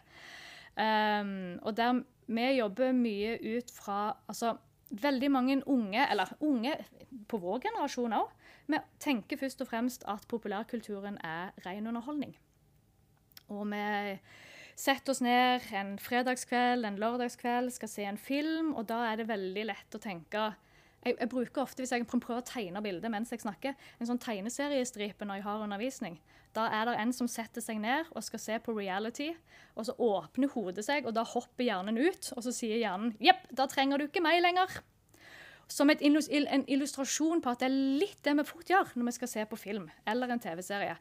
Um, 0.73 1.59
og 1.61 1.77
der 1.77 2.01
vi 2.31 2.49
jobber 2.57 2.93
mye 2.95 3.37
ut 3.57 3.71
fra 3.75 4.17
altså 4.27 4.55
veldig 4.91 5.31
mange 5.31 5.57
unge, 5.69 6.03
eller 6.03 6.31
unge 6.43 6.75
på 7.27 7.39
vår 7.41 7.63
generasjon 7.67 8.15
òg, 8.17 8.31
vi 8.71 8.79
tenker 9.03 9.39
først 9.39 9.63
og 9.63 9.69
fremst 9.71 10.05
at 10.09 10.27
populærkulturen 10.31 11.17
er 11.25 11.51
ren 11.65 11.87
underholdning. 11.87 12.35
Og 13.51 13.65
vi 13.71 14.17
setter 14.79 15.13
oss 15.13 15.21
ned 15.23 15.65
en 15.75 15.97
fredagskveld, 15.99 16.85
en 16.87 16.99
lørdagskveld, 17.01 17.71
skal 17.75 17.91
se 17.91 18.05
en 18.07 18.19
film, 18.19 18.73
og 18.75 18.87
da 18.91 19.03
er 19.09 19.19
det 19.19 19.29
veldig 19.31 19.65
lett 19.67 19.97
å 19.97 20.01
tenke 20.01 20.51
jeg, 21.01 21.15
jeg, 21.17 21.29
bruker 21.29 21.63
ofte, 21.63 21.81
hvis 21.81 21.93
jeg 21.95 22.05
prøver 22.07 22.41
å 22.41 22.45
tegne 22.45 22.81
bildet 22.83 23.11
mens 23.11 23.31
jeg 23.33 23.41
snakker, 23.41 23.73
en 23.97 24.09
sånn 24.09 24.21
tegneseriestripe 24.21 25.25
når 25.25 25.39
jeg 25.39 25.47
har 25.47 25.65
undervisning. 25.65 26.19
Da 26.55 26.67
er 26.75 26.87
det 26.89 26.97
en 26.99 27.13
som 27.15 27.29
setter 27.31 27.63
seg 27.63 27.79
ned 27.81 28.09
og 28.11 28.25
skal 28.27 28.41
se 28.43 28.59
på 28.61 28.75
reality, 28.75 29.31
og 29.73 29.87
så 29.87 29.95
åpner 29.95 30.51
hodet 30.53 30.85
seg, 30.85 31.07
og 31.07 31.15
da 31.15 31.23
hopper 31.27 31.65
hjernen 31.65 31.97
ut, 31.97 32.31
og 32.35 32.45
så 32.45 32.53
sier 32.55 32.81
hjernen 32.81 33.15
'jepp, 33.23 33.47
da 33.55 33.67
trenger 33.71 33.97
du 33.97 34.07
ikke 34.07 34.23
meg 34.23 34.41
lenger'. 34.43 34.81
Som 35.71 35.89
en 35.89 36.65
illustrasjon 36.67 37.39
på 37.41 37.49
at 37.49 37.61
det 37.61 37.69
er 37.69 37.77
litt 38.01 38.19
det 38.27 38.33
vi 38.35 38.43
fort 38.43 38.67
gjør 38.67 38.89
når 38.91 39.07
vi 39.07 39.13
skal 39.15 39.29
se 39.31 39.45
på 39.47 39.55
film 39.55 39.85
eller 40.05 40.27
en 40.27 40.41
TV-serie. 40.43 40.97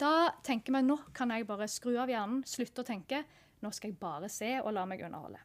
Da 0.00 0.32
tenker 0.44 0.72
vi 0.72 0.80
nå 0.84 0.96
kan 1.12 1.30
jeg 1.30 1.46
bare 1.46 1.68
skru 1.68 1.98
av 2.00 2.08
hjernen, 2.08 2.40
slutte 2.48 2.80
å 2.80 2.88
tenke. 2.88 3.22
Nå 3.60 3.70
skal 3.76 3.92
jeg 3.92 4.00
bare 4.00 4.30
se 4.32 4.54
og 4.62 4.72
la 4.72 4.86
meg 4.88 5.04
underholde. 5.04 5.42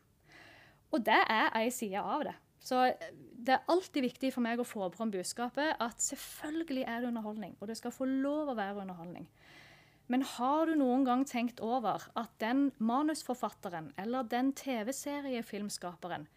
Og 0.91 1.03
det 1.03 1.19
er 1.27 1.51
ei 1.59 1.67
side 1.71 1.99
av 1.99 2.23
det. 2.27 2.35
Så 2.61 2.83
eh, 2.85 3.11
det 3.41 3.55
er 3.55 3.71
alltid 3.73 4.05
viktig 4.05 4.31
for 4.35 4.45
meg 4.45 4.61
å 4.61 4.67
få 4.67 4.89
fram 4.93 5.11
budskapet 5.13 5.81
at 5.81 6.03
selvfølgelig 6.03 6.85
er 6.85 7.01
det 7.01 7.09
underholdning, 7.09 7.55
og 7.59 7.71
det 7.71 7.79
skal 7.79 7.95
få 7.95 8.07
lov 8.09 8.51
å 8.51 8.57
være 8.57 8.83
underholdning. 8.83 9.25
Men 10.11 10.25
har 10.27 10.67
du 10.67 10.75
noen 10.75 11.05
gang 11.07 11.23
tenkt 11.25 11.61
over 11.63 12.03
at 12.19 12.33
den 12.43 12.69
manusforfatteren 12.83 13.93
eller 14.01 14.27
den 14.27 14.51
TV-seriefilmskaperen, 14.59 16.27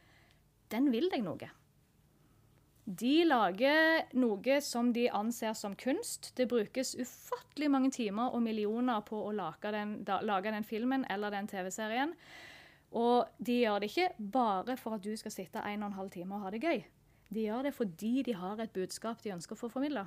den 0.72 0.90
vil 0.94 1.10
deg 1.12 1.24
noe? 1.26 1.50
De 2.84 3.24
lager 3.24 4.04
noe 4.20 4.56
som 4.60 4.90
de 4.92 5.06
anser 5.08 5.54
som 5.56 5.72
kunst. 5.80 6.34
Det 6.36 6.44
brukes 6.50 6.92
ufattelig 7.00 7.70
mange 7.72 7.90
timer 7.96 8.34
og 8.36 8.44
millioner 8.44 9.00
på 9.08 9.22
å 9.24 9.32
lage 9.32 9.72
den, 9.72 10.02
lage 10.04 10.52
den 10.52 10.66
filmen 10.68 11.06
eller 11.10 11.32
den 11.32 11.48
TV-serien. 11.48 12.12
Og 12.94 13.30
de 13.42 13.60
gjør 13.64 13.82
det 13.82 13.90
ikke 13.90 14.28
bare 14.32 14.76
for 14.78 14.96
at 14.96 15.02
du 15.02 15.14
skal 15.18 15.34
sitte 15.34 15.62
en 15.66 15.82
og 15.82 15.90
en 15.90 15.98
halv 15.98 16.12
time 16.14 16.36
og 16.36 16.44
ha 16.44 16.52
det 16.54 16.62
gøy. 16.62 16.84
De 17.34 17.46
gjør 17.48 17.66
det 17.66 17.74
fordi 17.74 18.22
de 18.26 18.36
har 18.38 18.60
et 18.62 18.74
budskap 18.74 19.22
de 19.24 19.34
ønsker 19.34 19.56
å 19.56 19.62
få 19.64 19.70
formidla. 19.72 20.06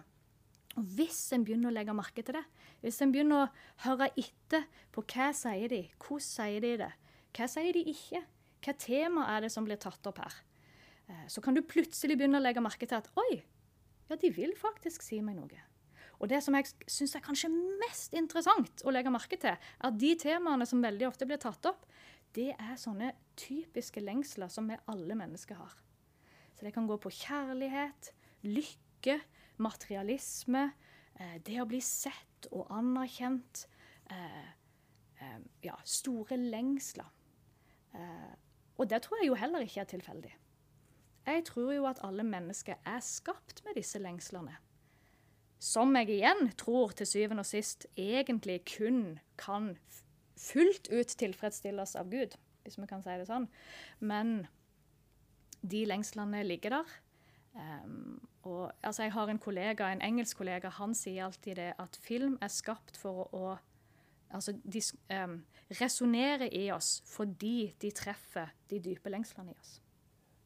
Og 0.77 0.85
hvis 0.95 1.19
en 1.33 1.43
begynner 1.43 1.71
å 1.71 1.75
legge 1.75 1.95
merke 1.97 2.23
til 2.23 2.37
det, 2.37 2.43
hvis 2.83 3.01
en 3.01 3.11
begynner 3.11 3.47
å 3.47 3.51
høre 3.87 4.11
etter 4.13 4.67
på 4.93 5.03
hva 5.09 5.31
sier 5.35 5.71
de, 5.73 5.81
hvordan 5.97 6.27
sier 6.27 6.63
de 6.63 6.73
det, 6.83 6.91
hva 7.37 7.47
sier 7.51 7.75
de 7.75 7.85
ikke, 7.93 8.23
Hva 8.65 8.73
tema 8.73 9.23
er 9.35 9.43
det 9.45 9.51
som 9.53 9.67
blir 9.67 9.77
tatt 9.77 10.07
opp 10.09 10.17
her? 10.17 10.33
Eh, 11.07 11.25
så 11.29 11.43
kan 11.45 11.53
du 11.53 11.61
plutselig 11.61 12.15
begynne 12.17 12.39
å 12.39 12.43
legge 12.43 12.63
merke 12.63 12.87
til 12.89 12.97
at 12.97 13.05
oi, 13.21 13.43
ja, 14.09 14.17
de 14.17 14.31
vil 14.33 14.55
faktisk 14.57 15.05
si 15.05 15.19
meg 15.21 15.37
noe. 15.37 15.61
Og 16.17 16.31
det 16.31 16.39
som 16.41 16.55
jeg 16.57 16.71
syns 16.89 17.13
er 17.15 17.23
kanskje 17.23 17.51
mest 17.53 18.15
interessant 18.17 18.81
å 18.81 18.93
legge 18.93 19.13
merke 19.13 19.37
til, 19.37 19.53
er 19.53 19.87
at 19.87 19.99
de 20.01 20.15
temaene 20.17 20.65
som 20.65 20.81
veldig 20.81 21.05
ofte 21.07 21.27
blir 21.29 21.39
tatt 21.41 21.69
opp, 21.69 21.85
det 22.35 22.51
er 22.53 22.77
sånne 22.79 23.13
typiske 23.39 24.01
lengsler 24.03 24.51
som 24.51 24.69
vi 24.69 24.77
alle 24.91 25.15
mennesker 25.17 25.59
har. 25.59 25.73
Så 26.57 26.65
det 26.65 26.73
kan 26.73 26.87
gå 26.89 26.97
på 26.97 27.11
kjærlighet, 27.13 28.11
lykke, 28.43 29.19
materialisme, 29.61 30.71
eh, 31.19 31.37
det 31.45 31.59
å 31.61 31.67
bli 31.69 31.81
sett 31.81 32.49
og 32.51 32.71
anerkjent. 32.73 33.67
Eh, 34.09 34.49
eh, 35.21 35.39
ja, 35.63 35.77
store 35.83 36.37
lengsler. 36.37 37.13
Og 38.77 38.85
det 38.85 38.99
tror 39.01 39.17
jeg 39.17 39.31
jo 39.31 39.37
heller 39.39 39.63
ikke 39.65 39.81
er 39.81 39.89
tilfeldig. 39.89 40.33
Jeg 41.25 41.43
tror 41.47 41.71
jo 41.73 41.85
at 41.89 41.99
alle 42.05 42.21
mennesker 42.23 42.77
er 42.85 42.99
skapt 43.01 43.63
med 43.65 43.73
disse 43.79 43.97
lengslene. 43.97 44.53
Som 45.57 45.95
jeg 45.97 46.11
igjen 46.13 46.51
tror 46.59 46.93
til 46.93 47.09
syvende 47.09 47.41
og 47.41 47.49
sist 47.49 47.87
egentlig 47.97 48.59
kun 48.69 49.17
kan 49.41 49.71
fullt 50.37 50.89
ut 50.93 51.17
tilfredsstilles 51.19 51.95
av 51.99 52.11
Gud, 52.11 52.37
hvis 52.63 52.77
vi 52.79 52.87
kan 52.89 53.03
si 53.03 53.15
det 53.17 53.27
sånn. 53.29 53.47
Men 53.99 54.39
de 55.61 55.83
lengslene 55.89 56.43
ligger 56.45 56.79
der. 56.79 56.97
Um, 57.57 58.19
og, 58.45 58.71
altså 58.85 59.07
jeg 59.07 59.15
har 59.15 59.31
en 59.31 59.41
kollega, 59.41 59.89
en 59.89 60.03
engelsk 60.05 60.37
kollega, 60.37 60.69
han 60.77 60.93
sier 60.95 61.25
alltid 61.25 61.57
det 61.57 61.71
at 61.81 61.97
film 62.03 62.37
er 62.43 62.53
skapt 62.53 62.99
for 63.01 63.25
å, 63.25 63.39
å 63.49 64.35
altså, 64.37 64.53
de, 64.61 64.83
um, 65.15 65.39
resonnerer 65.81 66.53
i 66.53 66.67
oss 66.71 66.99
fordi 67.09 67.73
de 67.81 67.91
treffer 67.95 68.53
de 68.69 68.79
dype 68.83 69.11
lengslene 69.11 69.55
i 69.55 69.59
oss. 69.59 69.77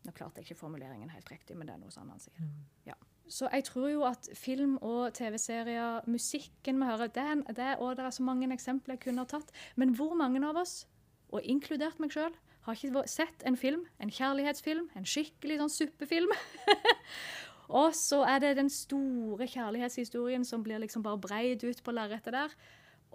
Nå 0.06 0.16
klarte 0.18 0.42
jeg 0.42 0.50
ikke 0.50 0.64
formuleringen 0.64 1.12
helt 1.14 1.30
riktig, 1.30 1.58
men 1.58 1.70
det 1.70 1.76
er 1.76 1.82
noe 1.84 1.94
sånn 1.94 2.10
han 2.10 2.22
sier. 2.24 2.40
Mm. 2.42 2.62
Ja. 2.88 2.96
Så 3.32 3.48
jeg 3.52 3.64
tror 3.64 3.90
jo 3.90 4.04
at 4.08 4.30
film 4.36 4.78
og 4.84 5.14
TV-serier, 5.16 6.02
musikken 6.08 6.80
vi 6.82 6.88
hører, 6.90 7.08
det, 7.08 7.56
det, 7.56 7.76
og 7.80 7.98
det 7.98 8.06
er 8.06 8.16
så 8.16 8.24
mange 8.24 8.50
eksempler 8.54 8.98
jeg 8.98 9.06
kunne 9.06 9.24
ha 9.24 9.30
tatt. 9.30 9.52
Men 9.76 9.96
hvor 9.96 10.16
mange 10.20 10.42
av 10.48 10.60
oss, 10.60 10.86
og 11.32 11.46
inkludert 11.48 12.00
meg 12.04 12.12
sjøl, 12.12 12.34
har 12.66 12.78
ikke 12.78 13.06
sett 13.10 13.46
en 13.48 13.58
film, 13.58 13.86
en 14.04 14.12
kjærlighetsfilm, 14.14 14.90
en 14.98 15.08
skikkelig 15.08 15.62
sånn 15.62 15.74
suppefilm? 15.74 16.34
og 17.82 17.96
så 17.98 18.22
er 18.28 18.44
det 18.44 18.58
den 18.60 18.70
store 18.70 19.48
kjærlighetshistorien 19.50 20.46
som 20.46 20.66
blir 20.66 20.84
liksom 20.84 21.06
bare 21.06 21.22
breid 21.22 21.64
ut 21.64 21.82
på 21.86 21.96
lerretet 21.96 22.36
der. 22.36 22.54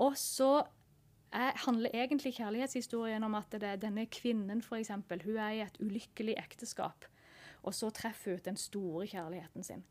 Og 0.02 0.16
så 0.18 0.64
er, 1.32 1.52
handler 1.66 1.94
egentlig 1.94 2.34
kjærlighetshistorien 2.38 3.24
om 3.26 3.36
at 3.38 3.52
det 3.52 3.68
er 3.68 3.84
denne 3.84 4.06
kvinnen, 4.10 4.64
f.eks., 4.64 4.94
hun 4.96 5.36
er 5.36 5.52
i 5.58 5.62
et 5.66 5.78
ulykkelig 5.82 6.38
ekteskap. 6.40 7.06
Og 7.66 7.74
så 7.74 7.90
treffer 7.94 8.36
hun 8.36 8.44
den 8.44 8.58
store 8.60 9.06
kjærligheten 9.10 9.66
sin. 9.66 9.84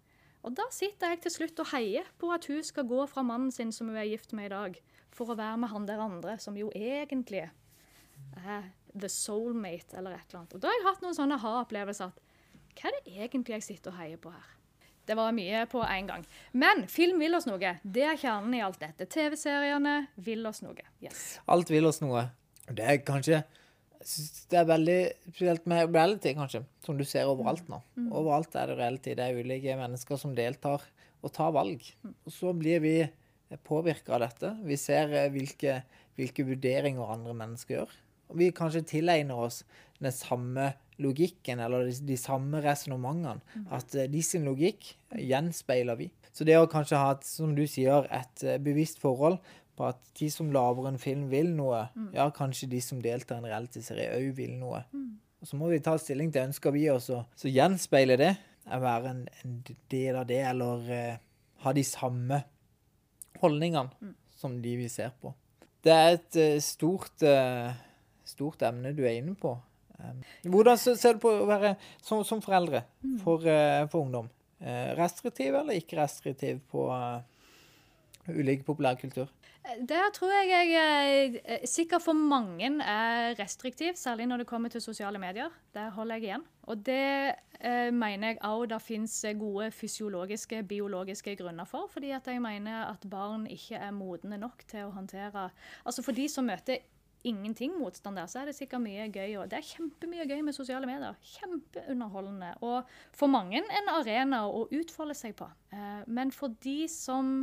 Og 0.46 0.54
da 0.56 0.68
sitter 0.72 1.14
jeg 1.14 1.24
til 1.24 1.34
slutt 1.34 1.62
og 1.64 1.72
heier 1.72 2.08
på 2.22 2.30
at 2.34 2.46
hun 2.50 2.62
skal 2.64 2.86
gå 2.88 3.06
fra 3.10 3.24
mannen 3.26 3.52
sin 3.52 3.72
som 3.74 3.90
hun 3.90 3.98
er 3.98 4.08
gift 4.10 4.34
med 4.38 4.52
i 4.52 4.54
dag, 4.54 4.80
for 5.16 5.32
å 5.32 5.38
være 5.40 5.58
med 5.62 5.72
han 5.72 5.88
der 5.90 6.04
andre, 6.04 6.38
som 6.40 6.58
jo 6.60 6.70
egentlig 6.76 7.48
er 8.46 8.68
the 8.94 9.10
soulmate 9.10 9.98
eller 9.98 10.16
et 10.16 10.28
eller 10.30 10.44
annet. 10.44 10.54
Og 10.54 10.62
da 10.62 10.70
har 10.70 10.78
jeg 10.78 10.88
hatt 10.90 11.02
noen 11.04 11.18
sånne 11.18 11.40
ha-opplevelser 11.42 12.14
at 12.14 12.22
hva 12.76 12.92
er 12.92 13.00
det 13.00 13.16
egentlig 13.26 13.58
jeg 13.58 13.66
sitter 13.70 13.94
og 13.94 14.00
heier 14.00 14.22
på 14.22 14.32
her? 14.36 14.52
Det 15.06 15.16
var 15.18 15.36
mye 15.38 15.66
på 15.70 15.84
en 15.86 16.08
gang. 16.10 16.24
Men 16.52 16.88
film 16.90 17.20
vil 17.22 17.38
oss 17.38 17.46
noe. 17.46 17.76
Det 17.84 18.06
er 18.06 18.18
kjernen 18.18 18.56
i 18.58 18.62
alt 18.66 18.80
dette. 18.82 19.06
TV-seriene 19.06 20.08
vil 20.26 20.42
oss 20.50 20.64
noe. 20.66 20.82
Yes. 21.04 21.38
Alt 21.46 21.70
vil 21.70 21.86
oss 21.86 22.02
noe. 22.02 22.26
Det 22.66 22.86
er 22.86 23.04
kanskje 23.06 23.44
det 24.06 24.60
er 24.60 24.68
veldig 24.70 25.00
spesielt 25.32 25.66
med 25.70 25.90
reality, 25.90 26.36
kanskje, 26.38 26.62
som 26.86 26.98
du 26.98 27.06
ser 27.08 27.30
overalt 27.30 27.66
nå. 27.72 27.80
Mm. 27.98 28.10
Overalt 28.14 28.56
er 28.60 28.70
det 28.70 28.80
reality. 28.80 29.16
Det 29.18 29.26
er 29.26 29.40
ulike 29.40 29.78
mennesker 29.80 30.20
som 30.22 30.36
deltar 30.38 30.84
og 31.26 31.34
tar 31.34 31.54
valg. 31.56 31.82
Mm. 32.06 32.14
Og 32.14 32.36
så 32.36 32.54
blir 32.54 32.84
vi 32.84 32.96
påvirka 33.66 34.16
av 34.16 34.26
dette. 34.26 34.52
Vi 34.66 34.78
ser 34.80 35.14
eh, 35.14 35.30
hvilke, 35.34 35.80
hvilke, 36.20 36.46
vurderinger 36.48 37.14
andre 37.16 37.36
mennesker 37.38 37.80
gjør. 37.80 37.96
Og 38.32 38.40
vi 38.42 38.54
kanskje 38.56 38.86
tilegner 38.90 39.42
oss 39.48 39.64
den 40.02 40.14
samme 40.14 40.74
logikken 41.02 41.60
eller 41.64 41.90
de, 41.90 41.96
de 42.08 42.18
samme 42.20 42.62
resonnementene. 42.64 43.42
Mm. 43.54 43.68
At 43.76 43.98
uh, 43.98 44.06
de 44.10 44.22
sin 44.26 44.48
logikk 44.48 44.94
gjenspeiler 45.12 46.00
vi. 46.00 46.10
Så 46.36 46.48
det 46.48 46.58
å 46.60 46.70
kanskje 46.72 47.00
ha 47.00 47.14
et, 47.16 47.28
som 47.28 47.54
du 47.56 47.66
sier, 47.70 48.08
et 48.14 48.46
uh, 48.48 48.58
bevisst 48.64 49.02
forhold 49.04 49.38
på 49.76 49.90
at 49.90 50.00
de 50.20 50.30
som 50.32 50.52
lager 50.56 50.88
en 50.90 51.00
film, 51.02 51.28
vil 51.32 51.52
noe. 51.56 51.86
Mm. 51.96 52.10
Ja, 52.16 52.30
kanskje 52.34 52.70
de 52.72 52.82
som 52.84 53.02
deltar 53.04 53.40
i 53.40 53.44
en 53.44 53.50
realityserie, 53.52 54.14
òg 54.16 54.32
vil 54.38 54.56
noe. 54.60 54.86
Mm. 54.96 55.14
Og 55.42 55.50
Så 55.50 55.60
må 55.60 55.70
vi 55.70 55.82
ta 55.84 55.94
stilling 56.02 56.32
til 56.34 56.48
ønsker 56.48 56.74
vi 56.74 56.88
også. 56.90 57.24
Så 57.38 57.52
gjenspeiler 57.54 58.18
det. 58.18 58.34
å 58.66 58.80
være 58.82 59.12
en, 59.12 59.26
en, 59.44 59.58
del 59.94 60.16
av 60.18 60.26
det, 60.26 60.42
eller 60.50 60.88
uh, 60.90 61.18
ha 61.62 61.74
de 61.78 61.84
samme 61.86 62.40
holdningene 63.44 63.92
mm. 63.94 64.16
som 64.40 64.56
de 64.64 64.72
vi 64.80 64.88
ser 64.90 65.12
på. 65.22 65.36
Det 65.86 65.94
er 65.94 66.16
et 66.16 66.40
uh, 66.40 66.56
stort, 66.66 67.14
uh, 67.22 67.70
stort 68.26 68.66
emne 68.66 68.96
du 68.98 69.04
er 69.06 69.20
inne 69.20 69.36
på. 69.38 69.54
Um, 70.00 70.24
hvordan 70.50 70.82
ser 70.82 71.14
du 71.14 71.22
på 71.28 71.36
å 71.44 71.46
være 71.46 71.76
som, 72.02 72.26
som 72.26 72.42
foreldre 72.42 72.82
mm. 73.06 73.20
for, 73.22 73.46
for 73.92 74.02
ungdom? 74.02 74.32
restriktiv 74.98 75.54
eller 75.60 75.78
ikke 75.78 75.98
restriktiv 76.00 76.62
på 76.72 76.88
ulik 78.32 78.64
populærkultur? 78.66 79.28
Der 79.66 80.12
tror 80.14 80.30
jeg 80.30 80.68
jeg 80.70 81.40
eh, 81.42 81.64
sikkert 81.66 82.04
for 82.06 82.14
mange 82.14 82.68
er 82.86 83.34
restriktiv, 83.40 83.96
særlig 83.98 84.28
når 84.30 84.44
det 84.44 84.48
kommer 84.48 84.70
til 84.70 84.82
sosiale 84.82 85.18
medier. 85.20 85.50
Der 85.74 85.90
holder 85.90 86.16
jeg 86.16 86.24
igjen. 86.24 86.44
Og 86.70 86.86
det 86.86 87.34
eh, 87.60 87.94
mener 87.94 88.28
jeg 88.28 88.42
òg 88.46 88.68
det 88.70 88.82
fins 88.82 89.26
gode 89.40 89.72
fysiologiske, 89.72 90.64
biologiske 90.64 91.36
grunner 91.36 91.66
for. 91.66 91.90
Fordi 91.90 92.12
at 92.14 92.28
jeg 92.28 92.42
mener 92.42 92.86
at 92.92 93.10
barn 93.10 93.48
ikke 93.48 93.76
er 93.76 93.92
modne 93.92 94.38
nok 94.38 94.68
til 94.68 94.86
å 94.86 94.94
håndtere 94.94 95.50
Altså 95.86 96.06
for 96.06 96.14
de 96.14 96.30
som 96.30 96.46
møter 96.46 96.86
ingenting 97.26 97.74
motstand 97.80 98.20
der, 98.20 98.30
så 98.30 98.40
er 98.44 98.46
det 98.46 98.56
sikkert 98.56 98.84
mye 98.86 99.10
gøy. 99.10 99.34
Og 99.42 99.50
det 99.50 99.60
er 99.60 99.66
kjempemye 99.66 100.28
gøy 100.30 100.44
med 100.46 100.54
sosiale 100.54 100.86
medier. 100.86 101.18
Kjempeunderholdende. 101.40 102.54
Og 102.62 102.86
for 103.18 103.34
mange 103.34 103.64
en 103.66 103.94
arena 103.98 104.46
å 104.46 104.68
utfolde 104.70 105.18
seg 105.18 105.34
på. 105.42 105.50
Eh, 105.74 106.04
men 106.06 106.34
for 106.36 106.54
de 106.64 106.84
som 106.92 107.40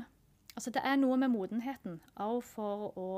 Altså, 0.54 0.70
det 0.70 0.82
er 0.84 0.98
noe 1.00 1.16
med 1.16 1.32
modenheten 1.32 2.00
òg 2.20 2.42
for 2.44 2.92
å 2.98 3.10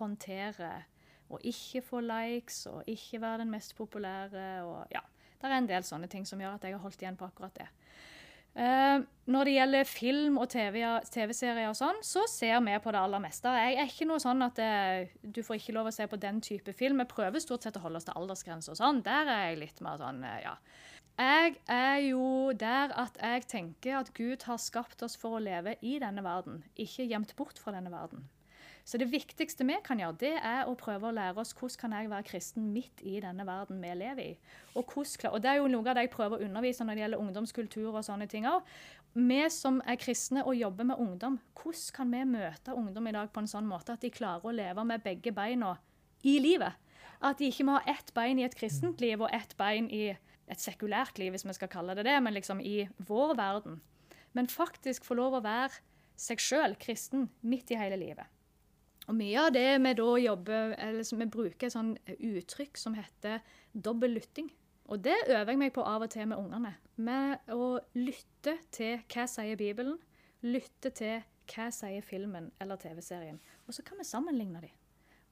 håndtere 0.00 0.84
og 1.32 1.42
ikke 1.42 1.82
få 1.82 2.02
likes 2.04 2.66
og 2.70 2.86
ikke 2.90 3.20
være 3.22 3.42
den 3.42 3.50
mest 3.50 3.74
populære. 3.76 4.62
og 4.62 4.86
ja, 4.92 5.00
Det 5.40 5.48
er 5.48 5.58
en 5.58 5.68
del 5.68 5.84
sånne 5.84 6.06
ting 6.06 6.26
som 6.26 6.40
gjør 6.40 6.54
at 6.54 6.64
jeg 6.64 6.76
har 6.76 6.84
holdt 6.84 7.02
igjen 7.02 7.18
på 7.18 7.26
akkurat 7.26 7.56
det. 7.58 7.68
Uh, 8.56 9.02
når 9.28 9.44
det 9.44 9.52
gjelder 9.52 9.84
film 9.84 10.38
og 10.40 10.46
TV-serier, 10.48 11.34
TV 11.36 11.64
og 11.68 11.74
sånn, 11.76 11.98
så 12.00 12.22
ser 12.30 12.62
vi 12.64 12.78
på 12.80 12.92
det 12.94 13.02
aller 13.02 13.20
meste. 13.20 13.52
Jeg 13.52 13.74
er 13.76 13.90
ikke 13.90 14.06
noe 14.08 14.22
sånn 14.22 14.40
at 14.46 14.56
det, 14.56 14.68
eh, 14.70 15.10
du 15.20 15.42
får 15.44 15.58
ikke 15.58 15.74
lov 15.76 15.90
å 15.90 15.92
se 15.92 16.06
på 16.08 16.16
den 16.16 16.40
type 16.40 16.72
film. 16.72 17.02
Vi 17.02 17.04
prøver 17.10 17.42
stort 17.44 17.66
sett 17.66 17.76
å 17.76 17.82
holde 17.84 18.00
oss 18.00 18.08
til 18.08 18.16
aldersgrense 18.16 18.72
og 18.72 18.78
sånn. 18.80 19.02
Der 19.04 19.28
er 19.28 19.42
jeg 19.50 19.60
litt 19.60 19.82
mer 19.84 20.00
sånn, 20.00 20.24
uh, 20.24 20.38
ja. 20.40 20.54
Jeg 21.16 21.54
er 21.66 21.96
jo 22.10 22.52
der 22.52 22.92
at 22.92 23.14
jeg 23.16 23.46
tenker 23.48 23.98
at 24.02 24.10
Gud 24.14 24.42
har 24.44 24.58
skapt 24.60 25.00
oss 25.02 25.16
for 25.16 25.38
å 25.38 25.40
leve 25.40 25.78
i 25.80 25.94
denne 26.02 26.20
verden, 26.20 26.58
ikke 26.76 27.06
gjemt 27.08 27.32
bort 27.38 27.56
fra 27.56 27.72
denne 27.72 27.88
verden. 27.88 28.26
Så 28.86 29.00
det 29.00 29.08
viktigste 29.10 29.64
vi 29.66 29.78
kan 29.82 29.98
gjøre, 29.98 30.18
det 30.20 30.34
er 30.36 30.68
å 30.68 30.76
prøve 30.78 31.08
å 31.08 31.14
lære 31.16 31.40
oss 31.40 31.54
hvordan 31.56 31.80
kan 31.80 31.94
jeg 31.96 32.10
være 32.12 32.26
kristen 32.28 32.68
midt 32.74 33.00
i 33.00 33.16
denne 33.24 33.46
verden 33.48 33.80
vi 33.82 33.94
lever 33.96 34.22
i. 34.22 34.34
Og, 34.76 34.84
hvordan, 34.92 35.32
og 35.32 35.40
det 35.42 35.50
er 35.50 35.58
jo 35.58 35.72
noe 35.72 35.88
av 35.88 35.96
det 35.96 36.04
jeg 36.04 36.12
prøver 36.12 36.36
å 36.36 36.46
undervise 36.50 36.84
når 36.84 36.94
det 36.94 37.04
gjelder 37.06 37.24
ungdomskultur 37.24 37.88
og 37.88 38.04
sånne 38.06 38.28
ting 38.30 38.46
òg. 38.46 38.68
Vi 39.16 39.40
som 39.50 39.80
er 39.88 39.98
kristne 39.98 40.44
og 40.44 40.60
jobber 40.60 40.86
med 40.92 41.00
ungdom, 41.00 41.40
hvordan 41.56 41.96
kan 41.96 42.12
vi 42.12 42.22
møte 42.36 42.76
ungdom 42.76 43.08
i 43.08 43.16
dag 43.16 43.32
på 43.32 43.42
en 43.42 43.50
sånn 43.56 43.66
måte 43.66 43.96
at 43.96 44.04
de 44.04 44.12
klarer 44.12 44.44
å 44.44 44.54
leve 44.54 44.84
med 44.84 45.02
begge 45.02 45.32
beina 45.34 45.78
i 46.22 46.36
livet? 46.44 46.76
At 47.24 47.40
de 47.40 47.48
ikke 47.48 47.64
må 47.64 47.80
ha 47.80 47.88
ett 47.88 48.12
bein 48.14 48.38
i 48.38 48.44
et 48.44 48.54
kristent 48.54 49.00
liv 49.00 49.18
og 49.18 49.32
ett 49.32 49.56
bein 49.56 49.88
i 49.88 50.12
et 50.50 50.62
sekulært 50.62 51.18
liv, 51.18 51.32
hvis 51.34 51.46
vi 51.46 51.54
skal 51.56 51.70
kalle 51.72 51.96
det 51.98 52.06
det, 52.06 52.16
men 52.22 52.34
liksom 52.36 52.60
i 52.62 52.86
vår 53.08 53.34
verden. 53.38 53.80
Men 54.36 54.50
faktisk 54.52 55.06
få 55.06 55.16
lov 55.18 55.38
å 55.38 55.44
være 55.44 55.80
seg 56.16 56.40
sjøl, 56.40 56.76
kristen, 56.80 57.28
midt 57.44 57.72
i 57.72 57.78
hele 57.80 57.98
livet. 58.00 58.28
Og 59.06 59.14
mye 59.14 59.42
av 59.46 59.52
det 59.54 59.68
vi 59.78 59.92
da 59.98 60.08
jobber, 60.18 60.74
eller 60.82 61.18
vi 61.20 61.28
bruker 61.30 61.70
sånn 61.70 61.94
uttrykk 62.16 62.78
som 62.80 62.96
heter 62.98 63.42
dobbel 63.72 64.16
lytting. 64.16 64.50
Og 64.90 65.02
det 65.02 65.16
øver 65.26 65.52
jeg 65.52 65.60
meg 65.60 65.74
på 65.74 65.84
av 65.86 66.04
og 66.06 66.10
til 66.10 66.28
med 66.30 66.38
ungene. 66.38 66.72
Med 66.96 67.50
å 67.50 67.76
lytte 67.98 68.56
til 68.74 69.02
hva 69.12 69.26
sier 69.30 69.58
Bibelen, 69.58 69.98
lytte 70.46 70.92
til 70.94 71.22
hva 71.50 71.68
sier 71.74 72.02
filmen 72.06 72.50
eller 72.62 72.78
TV-serien. 72.82 73.38
Og 73.66 73.74
så 73.74 73.84
kan 73.86 73.98
vi 73.98 74.06
sammenligne 74.06 74.62
dem. 74.62 74.74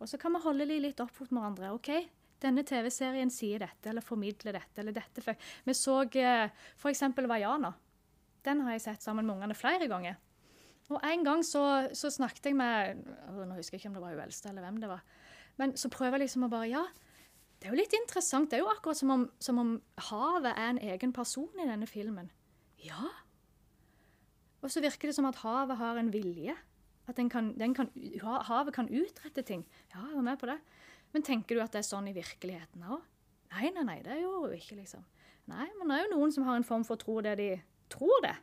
Og 0.03 0.11
så 0.11 0.19
kan 0.21 0.35
vi 0.35 0.43
holde 0.43 0.67
dem 0.71 0.83
litt 0.83 1.03
opp 1.03 1.15
mot 1.21 1.31
hverandre. 1.31 1.73
OK, 1.75 1.91
denne 2.45 2.65
TV-serien 2.67 3.33
sier 3.33 3.65
dette, 3.65 3.89
eller 3.91 4.05
formidler 4.05 4.57
dette, 4.59 4.83
eller 4.83 4.95
dette. 4.97 5.37
Vi 5.65 5.77
så 5.77 6.03
eh, 6.21 6.53
f.eks. 6.77 7.03
Vaiana. 7.17 7.73
Den 8.45 8.61
har 8.65 8.77
jeg 8.77 8.85
sett 8.85 9.07
sammen 9.07 9.27
med 9.27 9.39
ungene 9.39 9.57
flere 9.57 9.89
ganger. 9.91 10.21
Og 10.93 11.01
en 11.01 11.25
gang 11.25 11.41
så, 11.47 11.65
så 11.97 12.11
snakket 12.13 12.51
jeg 12.51 12.57
med 12.59 13.07
Nå 13.33 13.57
husker 13.57 13.79
jeg 13.79 13.81
ikke 13.81 13.95
om 13.95 13.97
det 13.97 14.03
var 14.05 14.13
hun 14.13 14.25
eldste, 14.27 14.51
eller 14.51 14.67
hvem 14.67 14.83
det 14.83 14.91
var. 14.91 15.05
Men 15.61 15.73
så 15.81 15.89
prøver 15.93 16.19
jeg 16.19 16.27
liksom 16.27 16.45
å 16.45 16.53
bare 16.53 16.69
Ja, 16.69 16.85
Det 17.59 17.71
er 17.71 17.73
jo 17.73 17.81
litt 17.81 17.97
interessant. 17.97 18.51
Det 18.51 18.59
er 18.59 18.65
jo 18.65 18.73
akkurat 18.73 18.99
som 18.99 19.13
om, 19.15 19.29
som 19.41 19.61
om 19.63 19.75
havet 20.11 20.53
er 20.53 20.75
en 20.75 20.83
egen 20.93 21.15
person 21.17 21.49
i 21.57 21.69
denne 21.69 21.89
filmen. 21.89 22.29
Ja. 22.85 23.09
Og 24.61 24.73
så 24.73 24.83
virker 24.85 25.09
det 25.09 25.17
som 25.17 25.29
at 25.29 25.41
havet 25.41 25.81
har 25.81 26.01
en 26.01 26.13
vilje. 26.13 26.57
At 27.09 27.21
kan, 27.33 27.53
kan, 27.77 27.91
havet 28.49 28.75
kan 28.75 28.89
utrette 28.89 29.45
ting. 29.45 29.65
Ja, 29.93 30.05
jeg 30.09 30.17
var 30.17 30.29
med 30.29 30.39
på 30.41 30.49
det. 30.49 30.59
Men 31.15 31.25
tenker 31.27 31.57
du 31.57 31.63
at 31.63 31.75
det 31.75 31.85
er 31.85 31.87
sånn 31.87 32.11
i 32.11 32.17
virkeligheten 32.17 32.83
òg? 32.91 33.05
Nei, 33.55 33.71
nei, 33.71 33.85
nei, 33.87 34.01
det 34.03 34.19
gjorde 34.19 34.51
hun 34.51 34.59
ikke, 34.59 34.79
liksom. 34.81 35.05
Nei, 35.51 35.69
men 35.79 35.91
det 35.91 35.97
er 35.97 36.07
jo 36.09 36.17
noen 36.17 36.35
som 36.35 36.47
har 36.49 36.59
en 36.59 36.67
form 36.67 36.85
for 36.87 36.99
tro 36.99 37.21
det 37.23 37.37
de 37.39 37.49
tror 37.93 38.25
det. 38.25 38.35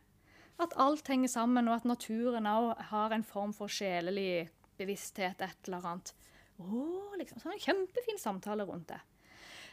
At 0.62 0.76
alt 0.80 1.08
henger 1.10 1.32
sammen, 1.34 1.68
og 1.68 1.80
at 1.80 1.88
naturen 1.90 2.48
òg 2.48 2.84
har 2.92 3.16
en 3.16 3.26
form 3.28 3.52
for 3.58 3.72
sjelelig 3.72 4.48
bevissthet, 4.80 5.42
et 5.42 5.68
eller 5.68 5.88
annet. 5.90 6.14
Å, 6.62 6.84
liksom. 7.20 7.42
Så 7.42 7.52
en 7.52 7.64
kjempefin 7.64 8.22
samtale 8.22 8.68
rundt 8.70 8.92
det. 8.94 9.02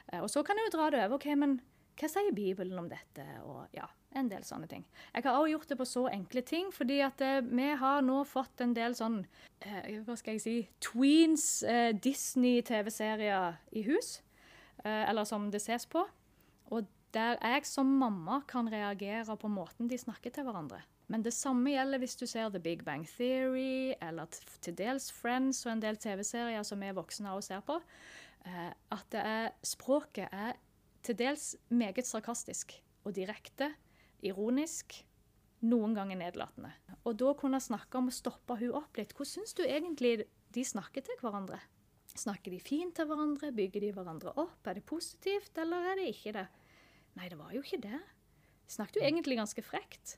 Eh, 0.08 0.22
og 0.22 0.30
så 0.32 0.42
kan 0.46 0.58
du 0.58 0.66
dra 0.72 0.88
det 0.90 1.04
over. 1.04 1.18
OK, 1.20 1.28
men 1.38 1.58
hva 1.98 2.10
sier 2.10 2.34
Bibelen 2.34 2.80
om 2.80 2.88
dette? 2.90 3.26
Og 3.44 3.76
ja, 3.76 3.86
en 4.16 4.28
del 4.30 4.44
sånne 4.46 4.68
ting. 4.70 4.84
Jeg 5.14 5.24
har 5.24 5.36
også 5.36 5.52
gjort 5.52 5.68
det 5.68 5.78
på 5.80 5.86
så 5.88 6.04
enkle 6.12 6.42
ting, 6.46 6.70
fordi 6.74 7.00
at 7.04 7.20
eh, 7.24 7.40
vi 7.44 7.68
har 7.80 8.04
nå 8.04 8.22
fått 8.28 8.62
en 8.64 8.74
del 8.76 8.96
sånn 8.96 9.20
eh, 9.60 9.98
Hva 10.06 10.16
skal 10.16 10.38
jeg 10.38 10.44
si 10.44 10.56
Tweens 10.84 11.48
eh, 11.68 11.90
Disney-TV-serier 11.92 13.58
i 13.76 13.84
hus. 13.88 14.18
Eh, 14.84 15.04
eller 15.10 15.28
som 15.28 15.50
det 15.52 15.62
ses 15.64 15.86
på. 15.90 16.04
Og 16.72 16.86
der 17.16 17.38
jeg 17.40 17.66
som 17.66 17.88
mamma 18.00 18.42
kan 18.48 18.68
reagere 18.68 19.36
på 19.40 19.48
måten 19.48 19.88
de 19.88 19.98
snakker 19.98 20.32
til 20.32 20.46
hverandre. 20.48 20.82
Men 21.08 21.24
det 21.24 21.32
samme 21.32 21.72
gjelder 21.72 22.02
hvis 22.02 22.18
du 22.20 22.26
ser 22.28 22.50
The 22.52 22.60
Big 22.60 22.84
Bang 22.84 23.06
Theory, 23.08 23.94
eller 24.00 24.28
til 24.60 24.76
dels 24.76 25.08
Friends 25.12 25.64
og 25.64 25.72
en 25.72 25.82
del 25.82 25.96
TV-serier 25.96 26.64
som 26.68 26.80
vi 26.84 26.92
voksne 26.92 27.32
også 27.32 27.54
ser 27.54 27.64
på. 27.64 27.78
Eh, 28.44 28.72
at 28.92 29.16
er, 29.16 29.50
språket 29.64 30.28
er 30.32 30.58
til 31.02 31.16
dels 31.16 31.54
meget 31.72 32.06
sarkastisk 32.06 32.76
og 33.04 33.16
direkte 33.16 33.72
ironisk, 34.26 34.94
noen 35.68 35.94
ganger 35.96 36.20
nedlatende. 36.20 36.70
Og 37.02 37.16
da 37.18 37.32
kunne 37.38 37.60
snakke 37.62 37.98
om 37.98 38.10
å 38.10 38.14
stoppe 38.14 38.58
hun 38.60 38.76
opp 38.78 38.98
litt. 38.98 39.14
Hvordan 39.16 39.32
syns 39.40 39.56
du 39.58 39.64
egentlig 39.66 40.28
de 40.54 40.64
snakker 40.64 41.04
til 41.06 41.18
hverandre? 41.22 41.58
Snakker 42.18 42.54
de 42.54 42.60
fint 42.62 42.94
til 42.96 43.08
hverandre? 43.08 43.50
Bygger 43.54 43.84
de 43.84 43.90
hverandre 43.94 44.34
opp? 44.40 44.60
Er 44.66 44.78
det 44.78 44.86
positivt, 44.88 45.52
eller 45.60 45.92
er 45.92 46.00
det 46.00 46.08
ikke 46.14 46.34
det? 46.38 46.46
Nei, 47.18 47.28
det 47.30 47.38
var 47.40 47.52
jo 47.54 47.62
ikke 47.64 47.82
det. 47.82 48.00
De 48.68 48.74
snakket 48.74 49.00
jo 49.00 49.06
egentlig 49.06 49.38
ganske 49.38 49.64
frekt. 49.66 50.16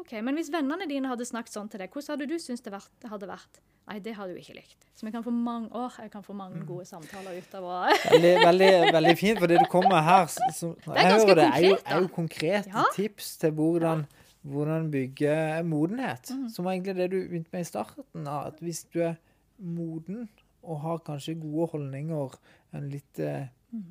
Ok, 0.00 0.14
Men 0.24 0.38
hvis 0.38 0.50
vennene 0.52 0.88
dine 0.90 1.10
hadde 1.10 1.26
snakket 1.28 1.54
sånn 1.54 1.68
til 1.72 1.82
deg, 1.82 1.92
hvordan 1.92 2.16
hadde 2.16 2.30
du 2.30 2.38
syntes 2.40 2.64
det 2.64 3.10
hadde 3.10 3.28
vært? 3.30 3.60
Nei, 3.90 3.98
det 4.02 4.14
hadde 4.14 4.34
du 4.34 4.38
ikke 4.38 4.54
likt. 4.54 4.84
Så 4.94 5.06
vi 5.06 5.12
kan 5.14 5.24
få 5.24 5.32
mange, 5.34 5.68
år, 5.74 5.94
jeg 6.04 6.12
kan 6.12 6.22
få 6.22 6.36
mange 6.38 6.60
mm. 6.60 6.66
gode 6.68 6.84
samtaler 6.86 7.40
ut 7.42 7.54
av 7.58 7.64
å 7.66 7.78
veldig, 8.12 8.32
veldig, 8.44 8.70
veldig, 8.94 9.14
fint, 9.18 9.40
for 9.42 9.50
det 9.50 9.58
du 9.58 9.66
kommer 9.70 10.04
her 10.06 10.28
så, 10.30 10.70
Det 10.84 10.94
er 10.94 11.10
ganske 11.16 11.34
det, 11.34 11.46
konkret, 11.48 11.56
er 11.56 11.66
jo, 11.66 11.78
er 11.82 12.04
jo 12.04 12.10
konkrete 12.14 12.70
ja. 12.70 12.84
tips 12.94 13.32
til 13.42 13.56
hvordan, 13.58 14.04
hvordan 14.46 14.86
bygge 14.92 15.34
modenhet. 15.66 16.30
Mm. 16.30 16.46
Som 16.54 16.68
var 16.68 16.76
egentlig 16.76 16.96
det 17.00 17.08
du 17.10 17.18
begynte 17.24 17.56
med 17.56 17.66
i 17.66 17.70
starten. 17.72 18.30
At 18.30 18.62
hvis 18.62 18.84
du 18.94 19.02
er 19.08 19.18
moden 19.58 20.28
og 20.62 20.78
har 20.84 21.02
kanskje 21.02 21.34
gode 21.42 21.72
holdninger, 21.74 22.38
en 22.78 22.86
litt 22.92 23.18
eh, 23.18 23.50
mm 23.74 23.90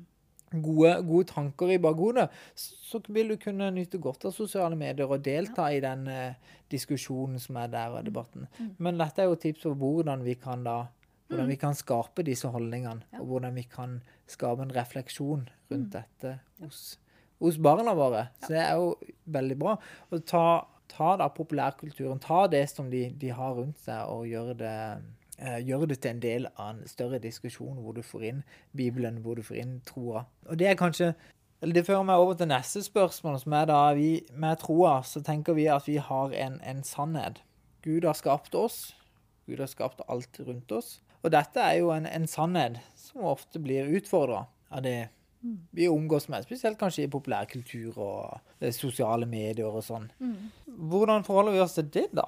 gode, 0.60 0.94
gode, 1.08 1.28
tanker 1.32 1.72
i 1.72 1.80
bakhodet, 1.82 2.28
så 2.54 3.00
vil 3.08 3.32
du 3.32 3.36
kunne 3.40 3.70
nyte 3.74 4.00
godt 4.02 4.26
av 4.28 4.34
sosiale 4.36 4.76
medier 4.78 5.08
og 5.08 5.22
delta 5.24 5.70
ja. 5.70 5.78
i 5.78 5.84
den 5.84 6.08
eh, 6.12 6.56
diskusjonen 6.72 7.40
som 7.40 7.56
er 7.62 7.70
der, 7.72 7.94
og 7.96 8.04
debatten. 8.04 8.48
Mm. 8.58 8.74
Men 8.84 9.00
dette 9.00 9.24
er 9.24 9.30
jo 9.30 9.38
tips 9.40 9.64
for 9.68 9.78
hvordan 9.78 10.26
vi 10.26 10.36
kan 10.40 10.66
da 10.66 10.82
hvordan 11.32 11.48
vi 11.48 11.56
mm. 11.56 11.62
kan 11.62 11.76
skape 11.76 12.24
disse 12.26 12.48
holdningene, 12.52 13.06
ja. 13.12 13.20
og 13.20 13.30
hvordan 13.30 13.54
vi 13.56 13.64
kan 13.70 14.00
skape 14.28 14.66
en 14.66 14.74
refleksjon 14.76 15.46
rundt 15.70 15.88
mm. 15.88 15.94
dette 15.94 16.34
hos, 16.60 16.82
hos, 17.40 17.58
barna 17.62 17.94
våre. 17.96 18.26
Så 18.42 18.52
det 18.52 18.60
er 18.60 18.76
jo 18.76 18.92
veldig 19.32 19.58
bra. 19.58 19.76
Og 20.10 20.26
ta, 20.28 20.44
ta 20.92 21.14
da 21.20 21.30
populærkulturen, 21.32 22.20
ta 22.20 22.44
det 22.52 22.66
som 22.70 22.90
de, 22.92 23.06
de 23.16 23.32
har 23.32 23.56
rundt 23.56 23.80
seg, 23.80 24.04
og 24.12 24.28
gjøre 24.28 24.58
det 24.60 24.76
gjøre 25.38 25.88
det 25.90 26.00
til 26.02 26.10
en 26.12 26.22
del 26.22 26.48
av 26.52 26.74
en 26.74 26.82
større 26.88 27.18
diskusjon 27.22 27.78
hvor 27.82 27.96
du 27.96 28.02
får 28.04 28.26
inn 28.28 28.42
Bibelen, 28.76 29.22
hvor 29.24 29.38
du 29.38 29.42
får 29.42 29.62
inn 29.62 29.78
troa. 29.88 30.26
Og 30.46 30.58
det 30.60 30.68
er 30.70 30.78
kanskje 30.78 31.14
eller 31.62 31.74
Det 31.74 31.86
fører 31.86 32.02
meg 32.02 32.18
over 32.18 32.34
til 32.34 32.48
neste 32.50 32.80
spørsmål, 32.82 33.36
som 33.38 33.52
er 33.54 33.68
da 33.70 33.92
vi, 33.94 34.24
Med 34.34 34.58
troa 34.58 34.96
så 35.06 35.22
tenker 35.22 35.54
vi 35.54 35.68
at 35.70 35.86
vi 35.86 35.96
har 35.96 36.34
en, 36.34 36.58
en 36.66 36.82
sannhet. 36.82 37.38
Gud 37.82 38.04
har 38.04 38.18
skapt 38.18 38.54
oss. 38.54 38.96
Gud 39.46 39.62
har 39.62 39.70
skapt 39.70 40.02
alt 40.08 40.40
rundt 40.42 40.72
oss. 40.72 41.00
Og 41.22 41.30
dette 41.30 41.62
er 41.62 41.78
jo 41.78 41.92
en, 41.94 42.06
en 42.06 42.26
sannhet 42.26 42.80
som 42.98 43.22
ofte 43.30 43.62
blir 43.62 43.90
utfordra 43.94 44.46
av 44.74 44.82
det 44.82 45.08
vi 45.70 45.88
omgås 45.90 46.28
med, 46.30 46.44
spesielt 46.46 46.78
kanskje 46.78 47.06
i 47.06 47.10
populærkultur 47.10 47.96
og 47.98 48.68
sosiale 48.74 49.26
medier 49.26 49.66
og 49.66 49.82
sånn. 49.84 50.06
Mm. 50.22 50.52
Hvordan 50.92 51.24
forholder 51.26 51.56
vi 51.56 51.62
oss 51.64 51.74
til 51.78 51.88
det, 51.92 52.04
da? 52.14 52.26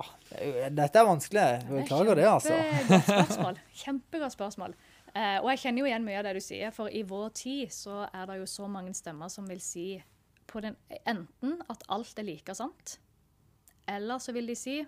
Dette 0.74 0.98
er 1.00 1.06
vanskelig. 1.06 1.44
Beklager 1.68 2.18
det, 2.18 2.26
altså. 2.30 2.56
Kjempegodt 2.58 3.06
spørsmål. 3.12 3.60
Kjempegodt 3.84 4.36
spørsmål. 4.36 4.76
Eh, 5.14 5.38
og 5.38 5.48
jeg 5.52 5.62
kjenner 5.62 5.84
jo 5.84 5.90
igjen 5.92 6.06
mye 6.08 6.18
av 6.18 6.26
det 6.26 6.34
du 6.34 6.42
sier, 6.42 6.74
for 6.74 6.90
i 6.90 7.04
vår 7.06 7.30
tid 7.38 7.72
så 7.74 8.02
er 8.08 8.26
det 8.30 8.40
jo 8.40 8.50
så 8.50 8.66
mange 8.70 8.94
stemmer 8.98 9.30
som 9.30 9.46
vil 9.46 9.62
si 9.62 9.88
på 10.50 10.60
den, 10.64 10.74
enten 11.06 11.60
at 11.70 11.86
alt 11.94 12.18
er 12.18 12.26
like 12.26 12.54
sant, 12.58 12.98
eller 13.86 14.18
så 14.18 14.34
vil 14.34 14.50
de 14.50 14.56
si 14.58 14.80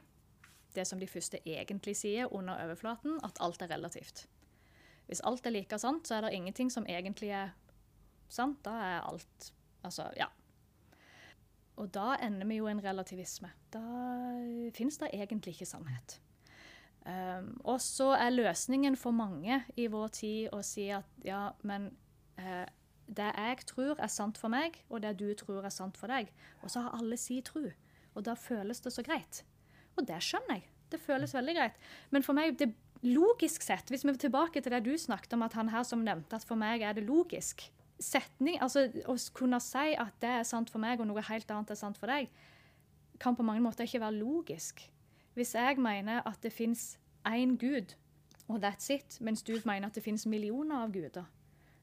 det 0.77 0.85
som 0.89 1.01
de 1.01 1.09
første 1.09 1.39
egentlig 1.47 1.95
sier 1.97 2.33
under 2.35 2.59
overflaten, 2.65 3.21
at 3.25 3.39
alt 3.41 3.63
er 3.63 3.71
relativt. 3.73 4.27
Hvis 5.07 5.23
alt 5.25 5.47
er 5.47 5.55
like 5.55 5.79
sant, 5.79 6.09
så 6.09 6.19
er 6.19 6.27
det 6.27 6.35
ingenting 6.35 6.73
som 6.73 6.87
egentlig 6.91 7.31
er 7.31 7.55
Sant? 8.29 8.63
Da 8.67 8.75
er 8.83 9.07
alt 9.07 9.53
Altså, 9.87 10.09
ja. 10.19 10.27
Og 11.79 11.91
da 11.95 12.17
ender 12.25 12.49
vi 12.49 12.57
jo 12.59 12.67
i 12.67 12.73
en 12.73 12.83
relativisme. 12.83 13.53
Da 13.71 13.83
fins 14.75 14.99
det 14.99 15.13
egentlig 15.15 15.55
ikke 15.55 15.69
sannhet. 15.69 16.17
Um, 17.07 17.53
og 17.63 17.79
så 17.85 18.09
er 18.17 18.33
løsningen 18.35 18.97
for 18.99 19.15
mange 19.15 19.61
i 19.79 19.87
vår 19.87 20.09
tid 20.17 20.55
å 20.57 20.59
si 20.67 20.89
at 20.91 21.07
ja, 21.23 21.53
men 21.63 21.93
uh, 22.41 22.65
det 23.07 23.29
jeg 23.37 23.67
tror 23.71 24.01
er 24.03 24.11
sant 24.11 24.41
for 24.41 24.51
meg, 24.51 24.81
og 24.91 25.05
det 25.05 25.13
du 25.21 25.29
tror 25.39 25.69
er 25.69 25.75
sant 25.75 26.01
for 26.01 26.11
deg. 26.11 26.33
Og 26.65 26.73
så 26.73 26.83
har 26.83 26.97
alle 26.99 27.19
si 27.21 27.39
tro. 27.47 27.69
Og 28.17 28.27
da 28.27 28.35
føles 28.35 28.83
det 28.83 28.95
så 28.97 29.05
greit. 29.07 29.45
Og 29.95 30.09
det 30.09 30.19
skjønner 30.25 30.59
jeg. 30.59 30.67
Det 30.91 31.03
føles 31.03 31.35
veldig 31.35 31.55
greit. 31.55 31.79
Men 32.11 32.27
for 32.27 32.35
meg, 32.35 32.57
det 32.59 32.73
logisk 33.07 33.63
sett, 33.63 33.91
hvis 33.93 34.03
vi 34.07 34.11
er 34.11 34.19
tilbake 34.21 34.63
til 34.63 34.73
det 34.73 34.83
du 34.87 34.95
snakket 34.99 35.37
om, 35.37 35.45
at 35.47 35.55
han 35.59 35.71
her 35.71 35.85
som 35.87 36.03
nevnte 36.03 36.39
at 36.39 36.47
for 36.49 36.59
meg 36.59 36.83
er 36.83 36.97
det 36.97 37.07
logisk, 37.07 37.69
setning, 38.03 38.59
altså 38.63 38.87
Å 39.09 39.17
kunne 39.37 39.61
si 39.63 39.95
at 39.97 40.15
det 40.21 40.33
er 40.41 40.47
sant 40.49 40.71
for 40.73 40.83
meg, 40.83 41.01
og 41.01 41.09
noe 41.09 41.25
helt 41.29 41.51
annet 41.51 41.73
er 41.73 41.81
sant 41.81 41.99
for 42.01 42.13
deg, 42.13 42.29
kan 43.21 43.37
på 43.37 43.47
mange 43.47 43.65
måter 43.65 43.87
ikke 43.87 44.03
være 44.03 44.21
logisk. 44.21 44.83
Hvis 45.37 45.55
jeg 45.57 45.81
mener 45.81 46.23
at 46.29 46.41
det 46.45 46.53
fins 46.53 46.97
én 47.29 47.57
gud, 47.61 47.95
og 48.49 48.61
that's 48.63 48.91
it, 48.93 49.19
mens 49.21 49.43
du 49.43 49.57
mener 49.65 49.89
at 49.89 49.97
det 49.97 50.05
fins 50.05 50.27
millioner 50.27 50.85
av 50.85 50.93
guder, 50.93 51.27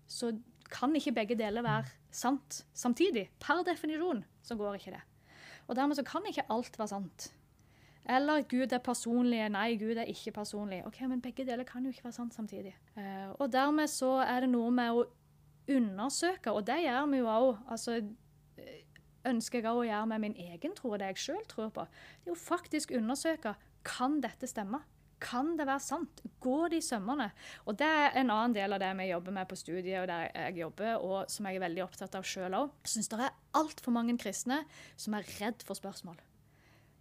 så 0.07 0.31
kan 0.73 0.93
ikke 0.95 1.13
begge 1.13 1.37
deler 1.37 1.65
være 1.65 1.91
sant 2.13 2.63
samtidig. 2.73 3.27
Per 3.41 3.63
definisjon 3.65 4.23
så 4.45 4.57
går 4.57 4.79
ikke 4.79 4.95
det. 4.95 5.01
Og 5.67 5.75
dermed 5.75 5.97
så 5.97 6.05
kan 6.05 6.25
ikke 6.27 6.45
alt 6.49 6.79
være 6.79 6.87
sant. 6.87 7.33
Eller 8.09 8.43
Gud 8.49 8.73
er 8.75 8.81
personlig. 8.83 9.39
Nei, 9.49 9.75
Gud 9.79 9.95
er 9.95 10.09
ikke 10.11 10.33
personlig. 10.35 10.81
Ok, 10.85 11.01
Men 11.07 11.21
begge 11.21 11.45
deler 11.45 11.63
kan 11.63 11.83
jo 11.83 11.89
ikke 11.89 12.03
være 12.03 12.17
sant 12.17 12.33
samtidig. 12.33 12.75
Uh, 12.97 13.31
og 13.39 13.51
dermed 13.53 13.87
så 13.87 14.17
er 14.27 14.43
det 14.43 14.49
noe 14.49 14.71
med 14.71 14.91
å 14.91 15.05
undersøke, 15.69 16.51
og 16.51 16.65
det 16.67 16.81
gjør 16.83 17.05
vi 17.11 17.21
jo 17.21 17.29
òg. 17.31 17.51
Altså, 17.71 17.99
ønsker 19.29 19.61
jeg 19.61 19.69
òg 19.69 19.83
å 19.83 19.85
gjøre 19.87 20.09
med 20.11 20.23
min 20.23 20.39
egen 20.49 20.73
tro 20.75 20.93
og 20.93 20.99
det 21.01 21.13
jeg 21.13 21.21
sjøl 21.27 21.45
tror 21.51 21.69
på. 21.75 21.85
Det 21.85 22.27
er 22.27 22.33
jo 22.33 22.39
faktisk 22.39 22.91
undersøke 22.97 23.55
kan 23.87 24.19
dette 24.23 24.47
stemme. 24.47 24.81
Kan 25.23 25.53
det 25.55 25.67
være 25.69 25.79
sant? 25.79 26.19
Går 26.43 26.73
det 26.73 26.81
i 26.81 26.83
sømmene? 26.83 27.29
Og 27.63 27.77
det 27.79 27.87
er 27.87 28.17
en 28.19 28.31
annen 28.33 28.55
del 28.55 28.75
av 28.75 28.81
det 28.83 28.89
vi 28.99 29.07
jobber 29.07 29.35
med 29.37 29.47
på 29.47 29.55
studiet, 29.55 30.01
og 30.01 30.09
der 30.11 30.27
jeg 30.27 30.57
jobber, 30.59 30.97
og 30.99 31.31
som 31.31 31.47
jeg 31.47 31.59
er 31.59 31.63
veldig 31.63 31.83
opptatt 31.85 32.17
av 32.19 32.27
sjøl 32.27 32.57
òg. 32.59 32.73
Jeg 32.83 32.95
syns 32.95 33.11
det 33.13 33.21
er 33.23 33.37
altfor 33.55 33.95
mange 33.95 34.17
kristne 34.19 34.63
som 34.99 35.15
er 35.15 35.29
redd 35.39 35.63
for 35.63 35.79
spørsmål. 35.79 36.19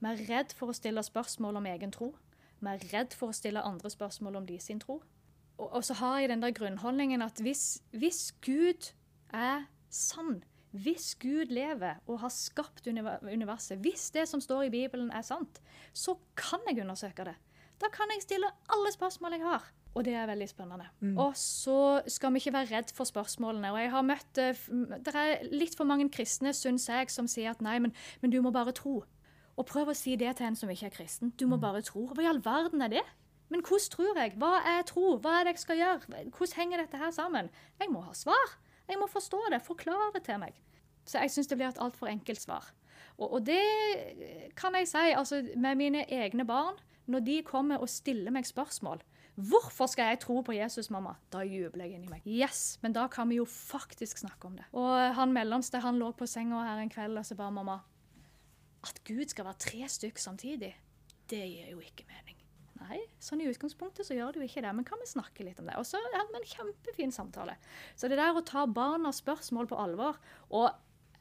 Vi 0.03 0.11
er 0.11 0.23
redd 0.29 0.55
for 0.59 0.71
å 0.71 0.77
stille 0.77 1.03
spørsmål 1.03 1.59
om 1.59 1.67
egen 1.73 1.95
tro. 1.95 2.13
Vi 2.63 2.71
er 2.71 2.87
redd 2.93 3.19
for 3.19 3.31
å 3.33 3.37
stille 3.37 3.63
andre 3.67 3.91
spørsmål 3.91 4.39
om 4.39 4.47
de 4.47 4.61
sin 4.63 4.83
tro 4.83 5.01
og, 5.59 5.69
og, 5.69 5.85
så 5.85 5.95
har 6.01 6.21
jeg 6.21 6.33
den 6.33 6.43
der 6.43 6.55
grunnholdningen 6.57 7.23
at 7.23 7.41
hvis, 7.45 7.83
hvis 7.93 8.33
Gud 8.45 8.93
er 9.33 9.67
sann, 9.91 10.43
hvis 10.73 11.15
Gud 11.21 11.53
lever 11.53 12.01
og 12.09 12.21
har 12.23 12.33
skapt 12.33 12.89
universet, 12.89 13.79
hvis 13.79 14.11
det 14.11 14.27
som 14.29 14.41
står 14.41 14.69
i 14.69 14.73
Bibelen 14.73 15.11
er 15.13 15.23
sant, 15.27 15.61
så 15.93 16.17
kan 16.37 16.65
jeg 16.69 16.81
undersøke 16.81 17.29
det. 17.29 17.37
Da 17.83 17.91
kan 17.93 18.11
jeg 18.15 18.23
stille 18.25 18.49
alle 18.73 18.93
spørsmål 18.95 19.37
jeg 19.37 19.47
har. 19.47 19.73
Og 19.93 20.05
det 20.07 20.15
er 20.17 20.27
veldig 20.27 20.49
spennende. 20.49 20.87
Mm. 21.01 21.17
Og 21.21 21.37
så 21.37 22.03
skal 22.09 22.33
vi 22.33 22.41
ikke 22.41 22.53
være 22.53 22.71
redd 22.77 22.93
for 22.97 23.05
spørsmålene. 23.05 23.73
Og 23.73 23.81
jeg 23.81 23.91
har 23.93 24.07
møtt 24.07 24.39
eh, 24.41 24.61
Det 25.05 25.13
er 25.15 25.43
litt 25.53 25.77
for 25.77 25.89
mange 25.89 26.09
kristne, 26.13 26.55
syns 26.57 26.89
jeg, 26.89 27.11
som 27.13 27.29
sier 27.29 27.53
at 27.53 27.61
nei, 27.65 27.77
men, 27.83 27.93
men, 28.23 28.33
du 28.33 28.41
må 28.45 28.55
bare 28.55 28.73
tro. 28.77 29.03
Og 29.53 29.67
prøv 29.69 29.93
å 29.93 29.97
si 29.97 30.17
det 30.17 30.39
til 30.39 30.49
en 30.49 30.57
som 30.57 30.71
ikke 30.73 30.89
er 30.89 30.95
kristen. 30.95 31.35
Du 31.37 31.45
må 31.45 31.59
mm. 31.59 31.65
bare 31.67 31.83
tro. 31.85 32.07
Hva 32.09 32.25
i 32.25 32.31
all 32.31 32.41
verden 32.45 32.85
er 32.87 32.95
det? 32.95 33.05
Men 33.53 33.61
hvordan 33.61 33.91
tror 33.93 34.19
jeg? 34.19 34.35
Hva 34.41 34.53
er 34.65 34.85
tro? 34.89 35.17
Hva 35.21 35.39
er 35.39 35.47
det 35.47 35.57
jeg 35.57 35.65
skal 35.67 35.81
gjøre? 35.81 36.23
Hvordan 36.33 36.57
henger 36.57 36.85
dette 36.85 37.01
her 37.01 37.11
sammen? 37.13 37.51
Jeg 37.81 37.91
må 37.93 38.01
ha 38.07 38.15
svar. 38.17 38.55
Jeg 38.89 38.97
må 39.01 39.09
forstå 39.11 39.41
det. 39.53 39.61
Forklare 39.67 40.13
det 40.15 40.25
til 40.25 40.41
meg. 40.41 40.57
Så 41.05 41.21
jeg 41.21 41.35
syns 41.35 41.51
det 41.51 41.59
blir 41.61 41.69
et 41.69 41.83
altfor 41.83 42.09
enkelt 42.09 42.41
svar. 42.41 42.71
Og, 43.19 43.27
og, 43.29 43.41
det 43.47 43.61
kan 44.57 44.75
jeg 44.79 44.89
si 44.89 45.13
altså, 45.13 45.43
med 45.57 45.77
mine 45.77 46.07
egne 46.09 46.47
barn. 46.49 46.81
Når 47.07 47.25
de 47.27 47.41
kommer 47.43 47.83
og 47.83 47.91
stiller 47.91 48.31
meg 48.31 48.47
spørsmål 48.47 49.03
'Hvorfor 49.37 49.87
skal 49.89 50.05
jeg 50.13 50.21
tro 50.21 50.41
på 50.41 50.53
Jesus, 50.53 50.91
mamma?' 50.91 51.17
Da 51.33 51.39
jubler 51.39 51.85
jeg 51.85 51.95
inni 51.95 52.09
meg. 52.09 52.23
Yes, 52.27 52.79
Men 52.83 52.93
da 52.93 53.07
kan 53.07 53.29
vi 53.29 53.37
jo 53.37 53.45
faktisk 53.45 54.19
snakke 54.19 54.45
om 54.47 54.57
det. 54.57 54.65
Og 54.73 55.15
han 55.15 55.33
mellomste 55.33 55.81
han 55.81 55.99
lå 55.99 56.13
på 56.13 56.27
senga 56.27 56.63
her 56.63 56.79
en 56.79 56.91
kveld 56.91 57.19
og 57.19 57.27
så 57.27 57.35
bare, 57.35 57.53
mamma 57.53 57.79
At 58.85 59.05
Gud 59.05 59.29
skal 59.29 59.45
være 59.45 59.59
tre 59.59 59.89
stykk 59.89 60.19
samtidig, 60.19 60.77
det 61.31 61.49
gir 61.49 61.71
jo 61.71 61.81
ikke 61.81 62.05
mening. 62.09 62.42
Nei, 62.83 62.99
sånn 63.23 63.43
i 63.45 63.49
utgangspunktet 63.51 64.09
så 64.09 64.17
gjør 64.17 64.37
du 64.37 64.45
ikke 64.45 64.63
det, 64.65 64.71
men 64.75 64.87
kan 64.87 65.01
vi 65.03 65.07
snakke 65.07 65.45
litt 65.47 65.61
om 65.63 65.69
det? 65.69 65.77
Og 65.79 65.87
så 65.87 66.01
hadde 66.03 66.25
vi 66.33 66.41
en 66.41 66.49
kjempefin 66.51 67.13
samtale. 67.15 67.55
Så 67.95 68.11
det 68.11 68.19
der 68.19 68.35
å 68.35 68.45
ta 68.47 68.65
barnas 68.67 69.21
spørsmål 69.23 69.71
på 69.71 69.79
alvor 69.79 70.19
og 70.51 70.73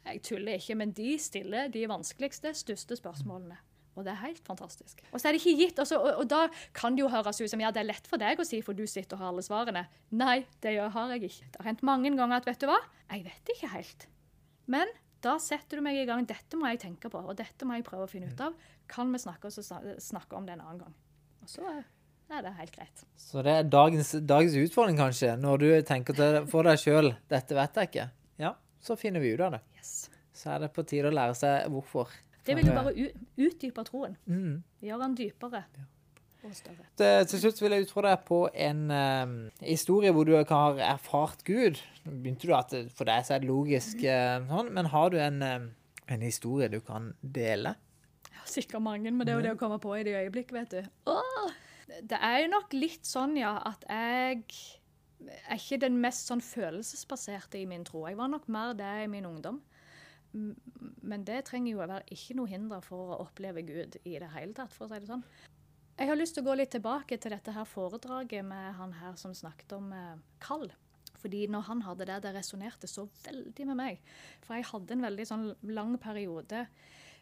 jeg 0.02 0.24
tuller 0.26 0.58
ikke, 0.58 0.78
men 0.80 0.94
de 0.98 1.12
stiller 1.22 1.68
de 1.70 1.84
vanskeligste, 1.90 2.56
største 2.58 2.98
spørsmålene. 2.98 3.60
Og 4.00 4.06
det 4.08 4.14
er 4.14 4.22
helt 4.24 4.46
fantastisk. 4.48 5.04
Og 5.12 5.20
så 5.20 5.30
er 5.30 5.36
det 5.36 5.42
ikke 5.44 5.60
gitt, 5.60 5.82
også, 5.84 6.00
og, 6.00 6.24
og, 6.24 6.26
da 6.32 6.46
kan 6.78 6.96
det 6.96 7.04
jo 7.04 7.12
høres 7.12 7.42
ut 7.42 7.52
som 7.52 7.62
ja, 7.62 7.74
det 7.76 7.84
er 7.84 7.90
lett 7.90 8.08
for 8.10 8.22
deg 8.22 8.40
å 8.40 8.46
si, 8.48 8.62
for 8.66 8.78
du 8.78 8.86
sitter 8.90 9.18
og 9.18 9.22
har 9.22 9.34
alle 9.34 9.46
svarene. 9.46 9.84
Nei, 10.16 10.40
det 10.64 10.78
har 10.80 11.14
jeg 11.14 11.28
ikke. 11.28 11.52
Det 11.52 11.62
har 11.62 11.70
hendt 11.74 11.86
mange 11.86 12.14
ganger 12.16 12.40
at 12.40 12.48
vet 12.48 12.64
du 12.64 12.70
hva, 12.72 12.80
jeg 13.12 13.28
vet 13.28 13.54
ikke 13.54 13.72
helt. 13.76 14.08
Men 14.72 14.90
da 15.22 15.36
setter 15.44 15.78
du 15.78 15.86
meg 15.86 16.00
i 16.00 16.08
gang. 16.10 16.26
Dette 16.26 16.58
må 16.58 16.72
jeg 16.72 16.82
tenke 16.88 17.12
på, 17.12 17.20
og 17.20 17.38
dette 17.38 17.68
må 17.68 17.78
jeg 17.78 17.86
prøve 17.86 18.08
å 18.08 18.10
finne 18.10 18.32
ut 18.32 18.42
av. 18.42 18.56
Kan 18.90 19.12
vi 19.14 19.22
snakke, 19.22 19.52
snakke 19.52 20.40
om 20.40 20.48
det 20.48 20.56
en 20.56 20.66
annen 20.66 20.86
gang? 20.86 20.96
Og 21.42 21.52
så 21.52 21.66
er 22.32 22.46
det 22.46 22.56
helt 22.58 22.76
greit. 22.76 23.06
Så 23.20 23.44
det 23.46 23.54
er 23.60 23.70
dagens, 23.70 24.14
dagens 24.28 24.58
utfordring, 24.62 25.00
kanskje, 25.00 25.36
når 25.42 25.64
du 25.64 25.70
tenker 25.88 26.18
til, 26.18 26.42
for 26.52 26.68
deg 26.68 26.80
sjøl 26.82 27.14
dette 27.32 27.58
vet 27.58 27.80
jeg 27.80 27.92
ikke. 27.92 28.10
Ja, 28.42 28.56
så 28.82 28.98
finner 29.00 29.24
vi 29.24 29.34
ut 29.36 29.46
av 29.46 29.58
det. 29.58 29.64
Yes. 29.78 29.96
Så 30.34 30.54
er 30.56 30.66
det 30.66 30.74
på 30.76 30.86
tide 30.88 31.12
å 31.12 31.16
lære 31.16 31.38
seg 31.38 31.72
hvorfor. 31.74 32.14
Det 32.46 32.56
vil 32.58 32.72
jo 32.72 32.78
bare 32.78 33.10
utdype 33.38 33.84
troen. 33.86 34.16
Mm. 34.26 34.62
Gjøre 34.82 35.04
den 35.06 35.18
dypere. 35.20 35.66
Ja. 35.78 35.90
Det, 36.98 37.10
til 37.30 37.38
slutt 37.38 37.60
vil 37.62 37.76
jeg 37.76 37.86
utfordre 37.86 38.16
deg 38.16 38.24
på 38.26 38.40
en 38.50 38.80
um, 38.90 39.34
historie 39.62 40.10
hvor 40.14 40.26
du 40.26 40.34
har 40.40 40.80
erfart 40.88 41.44
Gud. 41.46 41.78
Begynte 42.02 42.50
du 42.50 42.56
at 42.58 42.74
For 42.98 43.06
deg 43.06 43.28
så 43.28 43.36
er 43.36 43.44
det 43.44 43.50
logisk, 43.52 44.02
uh, 44.02 44.42
sånn, 44.50 44.72
men 44.74 44.90
har 44.90 45.14
du 45.14 45.20
en, 45.22 45.38
um, 45.46 45.68
en, 46.08 46.26
historie 46.26 46.72
du 46.74 46.80
kan 46.82 47.12
dele? 47.22 47.76
Sikkert 48.50 48.84
mange, 48.84 49.12
men 49.12 49.26
det 49.26 49.34
er 49.34 49.40
jo 49.40 49.46
det 49.46 49.56
å 49.56 49.60
komme 49.60 49.80
på 49.82 49.94
i 49.98 50.06
det 50.08 50.16
øyeblikket, 50.18 50.54
vet 50.58 50.76
du. 50.76 50.94
Åh! 51.12 51.58
Det 52.08 52.18
er 52.24 52.38
jo 52.44 52.52
nok 52.54 52.74
litt 52.74 53.08
sånn, 53.08 53.36
ja, 53.40 53.58
at 53.68 53.84
jeg 53.90 54.46
er 55.28 55.60
ikke 55.60 55.82
den 55.84 56.00
mest 56.02 56.30
sånn 56.30 56.42
følelsesbaserte 56.44 57.60
i 57.60 57.68
min 57.70 57.84
tro. 57.88 58.06
Jeg 58.08 58.18
var 58.20 58.32
nok 58.32 58.48
mer 58.52 58.74
det 58.78 58.92
i 59.04 59.10
min 59.12 59.28
ungdom. 59.28 59.60
Men 60.32 61.26
det 61.28 61.42
trenger 61.50 61.74
jo 61.74 61.82
å 61.82 61.84
være 61.84 62.16
ikke 62.16 62.38
noe 62.40 62.50
hinder 62.50 62.84
for 62.86 63.12
å 63.12 63.20
oppleve 63.26 63.66
Gud 63.68 63.98
i 64.06 64.16
det 64.16 64.30
hele 64.36 64.56
tatt, 64.56 64.72
for 64.74 64.88
å 64.88 64.94
si 64.94 65.02
det 65.04 65.10
sånn. 65.10 65.26
Jeg 66.00 66.10
har 66.10 66.18
lyst 66.18 66.38
til 66.38 66.46
å 66.46 66.50
gå 66.50 66.56
litt 66.58 66.72
tilbake 66.74 67.18
til 67.22 67.36
dette 67.36 67.54
her 67.54 67.68
foredraget 67.68 68.48
med 68.48 68.72
han 68.80 68.96
her 69.02 69.18
som 69.20 69.36
snakket 69.38 69.76
om 69.76 69.92
eh, 69.94 70.24
kall. 70.42 70.72
Fordi 71.22 71.44
når 71.52 71.68
han 71.68 71.84
hadde 71.86 72.08
det, 72.10 72.22
det 72.24 72.34
resonnerte 72.34 72.90
så 72.90 73.06
veldig 73.26 73.68
med 73.70 73.78
meg. 73.78 74.00
For 74.42 74.58
jeg 74.58 74.70
hadde 74.72 74.96
en 74.96 75.06
veldig 75.06 75.28
sånn 75.30 75.48
lang 75.70 75.94
periode 76.02 76.64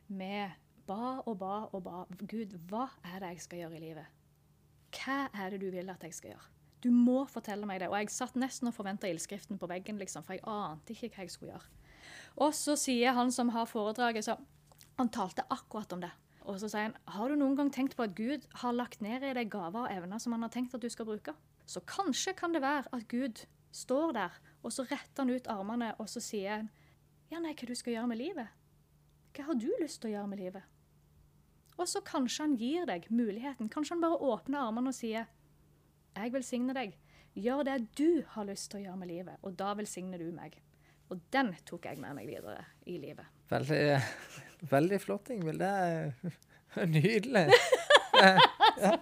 med 0.08 0.54
ba 0.90 1.20
og 1.26 1.36
ba 1.40 1.56
og 1.70 1.84
ba. 1.86 2.06
Gud, 2.26 2.56
hva 2.70 2.88
er 3.06 3.22
det 3.22 3.34
jeg 3.36 3.44
skal 3.46 3.64
gjøre 3.64 3.78
i 3.78 3.84
livet? 3.84 4.16
Hva 4.96 5.20
er 5.38 5.54
det 5.54 5.62
du 5.62 5.70
vil 5.74 5.92
at 5.94 6.04
jeg 6.06 6.16
skal 6.18 6.34
gjøre? 6.34 6.48
Du 6.84 6.90
må 6.96 7.26
fortelle 7.28 7.68
meg 7.68 7.82
det. 7.82 7.90
Og 7.92 7.98
jeg 8.00 8.14
satt 8.14 8.38
nesten 8.40 8.72
og 8.72 8.76
forventa 8.76 9.10
ildskriften 9.10 9.60
på 9.60 9.68
veggen, 9.70 10.00
liksom, 10.00 10.24
for 10.26 10.38
jeg 10.38 10.46
ante 10.48 10.96
ikke 10.96 11.12
hva 11.16 11.26
jeg 11.26 11.34
skulle 11.34 11.54
gjøre. 11.54 11.76
Og 12.40 12.56
så 12.56 12.76
sier 12.80 13.16
han 13.18 13.34
som 13.36 13.52
har 13.56 13.70
foredraget, 13.70 14.26
så 14.26 14.40
Han 15.00 15.08
talte 15.08 15.46
akkurat 15.50 15.94
om 15.94 16.02
det. 16.02 16.12
Og 16.44 16.58
så 16.60 16.68
sier 16.68 16.90
han 16.90 16.96
har 17.08 17.30
du 17.30 17.36
noen 17.40 17.56
gang 17.56 17.70
tenkt 17.72 17.96
på 17.96 18.04
at 18.04 18.16
Gud 18.18 18.44
har 18.62 18.74
lagt 18.76 19.00
ned 19.02 19.24
i 19.24 19.32
deg 19.34 19.52
gaver 19.52 19.86
og 19.86 19.92
evner 19.94 20.20
som 20.20 20.34
han 20.36 20.44
har 20.44 20.52
tenkt 20.52 20.76
at 20.76 20.82
du 20.84 20.90
skal 20.92 21.08
bruke? 21.08 21.32
Så 21.66 21.80
kanskje 21.88 22.34
kan 22.36 22.52
det 22.52 22.62
være 22.62 22.92
at 22.92 23.08
Gud 23.08 23.46
står 23.72 24.12
der, 24.18 24.36
og 24.64 24.74
så 24.76 24.84
retter 24.90 25.24
han 25.24 25.32
ut 25.32 25.48
armene, 25.48 25.94
og 26.00 26.10
så 26.10 26.20
sier 26.20 26.58
han 26.58 26.70
ja, 27.32 27.40
nei, 27.40 27.54
hva 27.54 27.70
du 27.70 27.76
skal 27.78 27.94
gjøre 27.94 28.10
med 28.12 28.20
livet? 28.20 28.52
Hva 29.38 29.46
har 29.52 29.60
du 29.62 29.70
lyst 29.80 30.02
til 30.02 30.10
å 30.10 30.14
gjøre 30.18 30.32
med 30.32 30.42
livet? 30.42 30.79
Og 31.80 31.88
så 31.88 32.02
kanskje 32.04 32.44
han 32.44 32.56
gir 32.60 32.88
deg 32.90 33.08
muligheten. 33.08 33.70
Kanskje 33.72 33.96
han 33.96 34.04
bare 34.04 34.20
åpner 34.20 34.66
armene 34.68 34.92
og 34.92 34.98
sier 34.98 35.30
jeg 36.18 36.34
velsigner 36.34 36.76
deg. 36.76 36.98
Gjør 37.40 37.64
det 37.68 37.78
du 37.96 38.24
har 38.34 38.48
lyst 38.50 38.72
til 38.72 38.82
å 38.82 38.84
gjøre 38.88 39.00
med 39.00 39.12
livet, 39.14 39.38
og 39.46 39.56
da 39.56 39.72
velsigner 39.78 40.20
du 40.20 40.28
meg. 40.36 40.58
Og 41.10 41.22
den 41.34 41.54
tok 41.66 41.88
jeg 41.88 42.02
med 42.02 42.18
meg 42.18 42.28
videre 42.28 42.66
i 42.90 42.98
livet. 43.02 43.30
Veldig, 43.50 43.82
veldig 44.74 45.00
flott, 45.02 45.32
Ingvild. 45.34 45.64
Det 45.64 45.72
er 46.84 46.92
nydelig. 46.98 47.46
ja. 48.84 48.94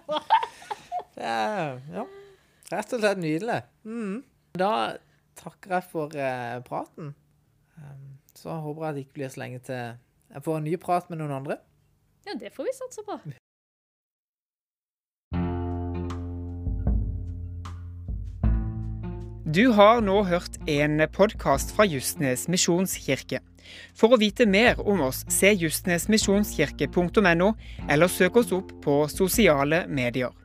Det 1.18 1.26
er, 1.26 1.80
ja. 1.96 2.06
Rett 2.68 2.94
og 2.94 3.02
slett 3.02 3.20
nydelig. 3.20 3.58
Mm. 3.88 4.20
Da 4.60 4.72
takker 5.40 5.78
jeg 5.78 5.88
for 5.90 6.14
uh, 6.14 6.60
praten. 6.66 7.14
Um, 7.78 8.18
så 8.38 8.54
håper 8.62 8.84
jeg 8.84 8.88
at 8.88 8.96
det 8.98 9.04
ikke 9.06 9.18
blir 9.18 9.34
så 9.34 9.42
lenge 9.42 9.64
til 9.66 9.82
jeg 10.28 10.44
får 10.44 10.58
en 10.58 10.66
ny 10.68 10.74
prat 10.80 11.08
med 11.10 11.22
noen 11.22 11.32
andre. 11.38 11.56
Ja, 12.28 12.34
det 12.40 12.50
får 12.50 12.64
vi 12.64 12.72
satse 12.72 13.02
på. 13.02 13.20
Du 19.54 19.68
har 19.72 20.02
nå 20.04 20.16
hørt 20.28 20.58
en 20.68 21.00
podkast 21.08 21.72
fra 21.72 21.86
Justnes 21.88 22.44
misjonskirke. 22.52 23.40
For 23.96 24.12
å 24.12 24.18
vite 24.20 24.44
mer 24.44 24.76
om 24.84 25.00
oss, 25.06 25.22
se 25.32 25.54
justnesmisjonskirke.no, 25.56 27.48
eller 27.88 28.12
søk 28.12 28.36
oss 28.42 28.52
opp 28.52 28.76
på 28.84 28.98
sosiale 29.08 29.86
medier. 29.88 30.36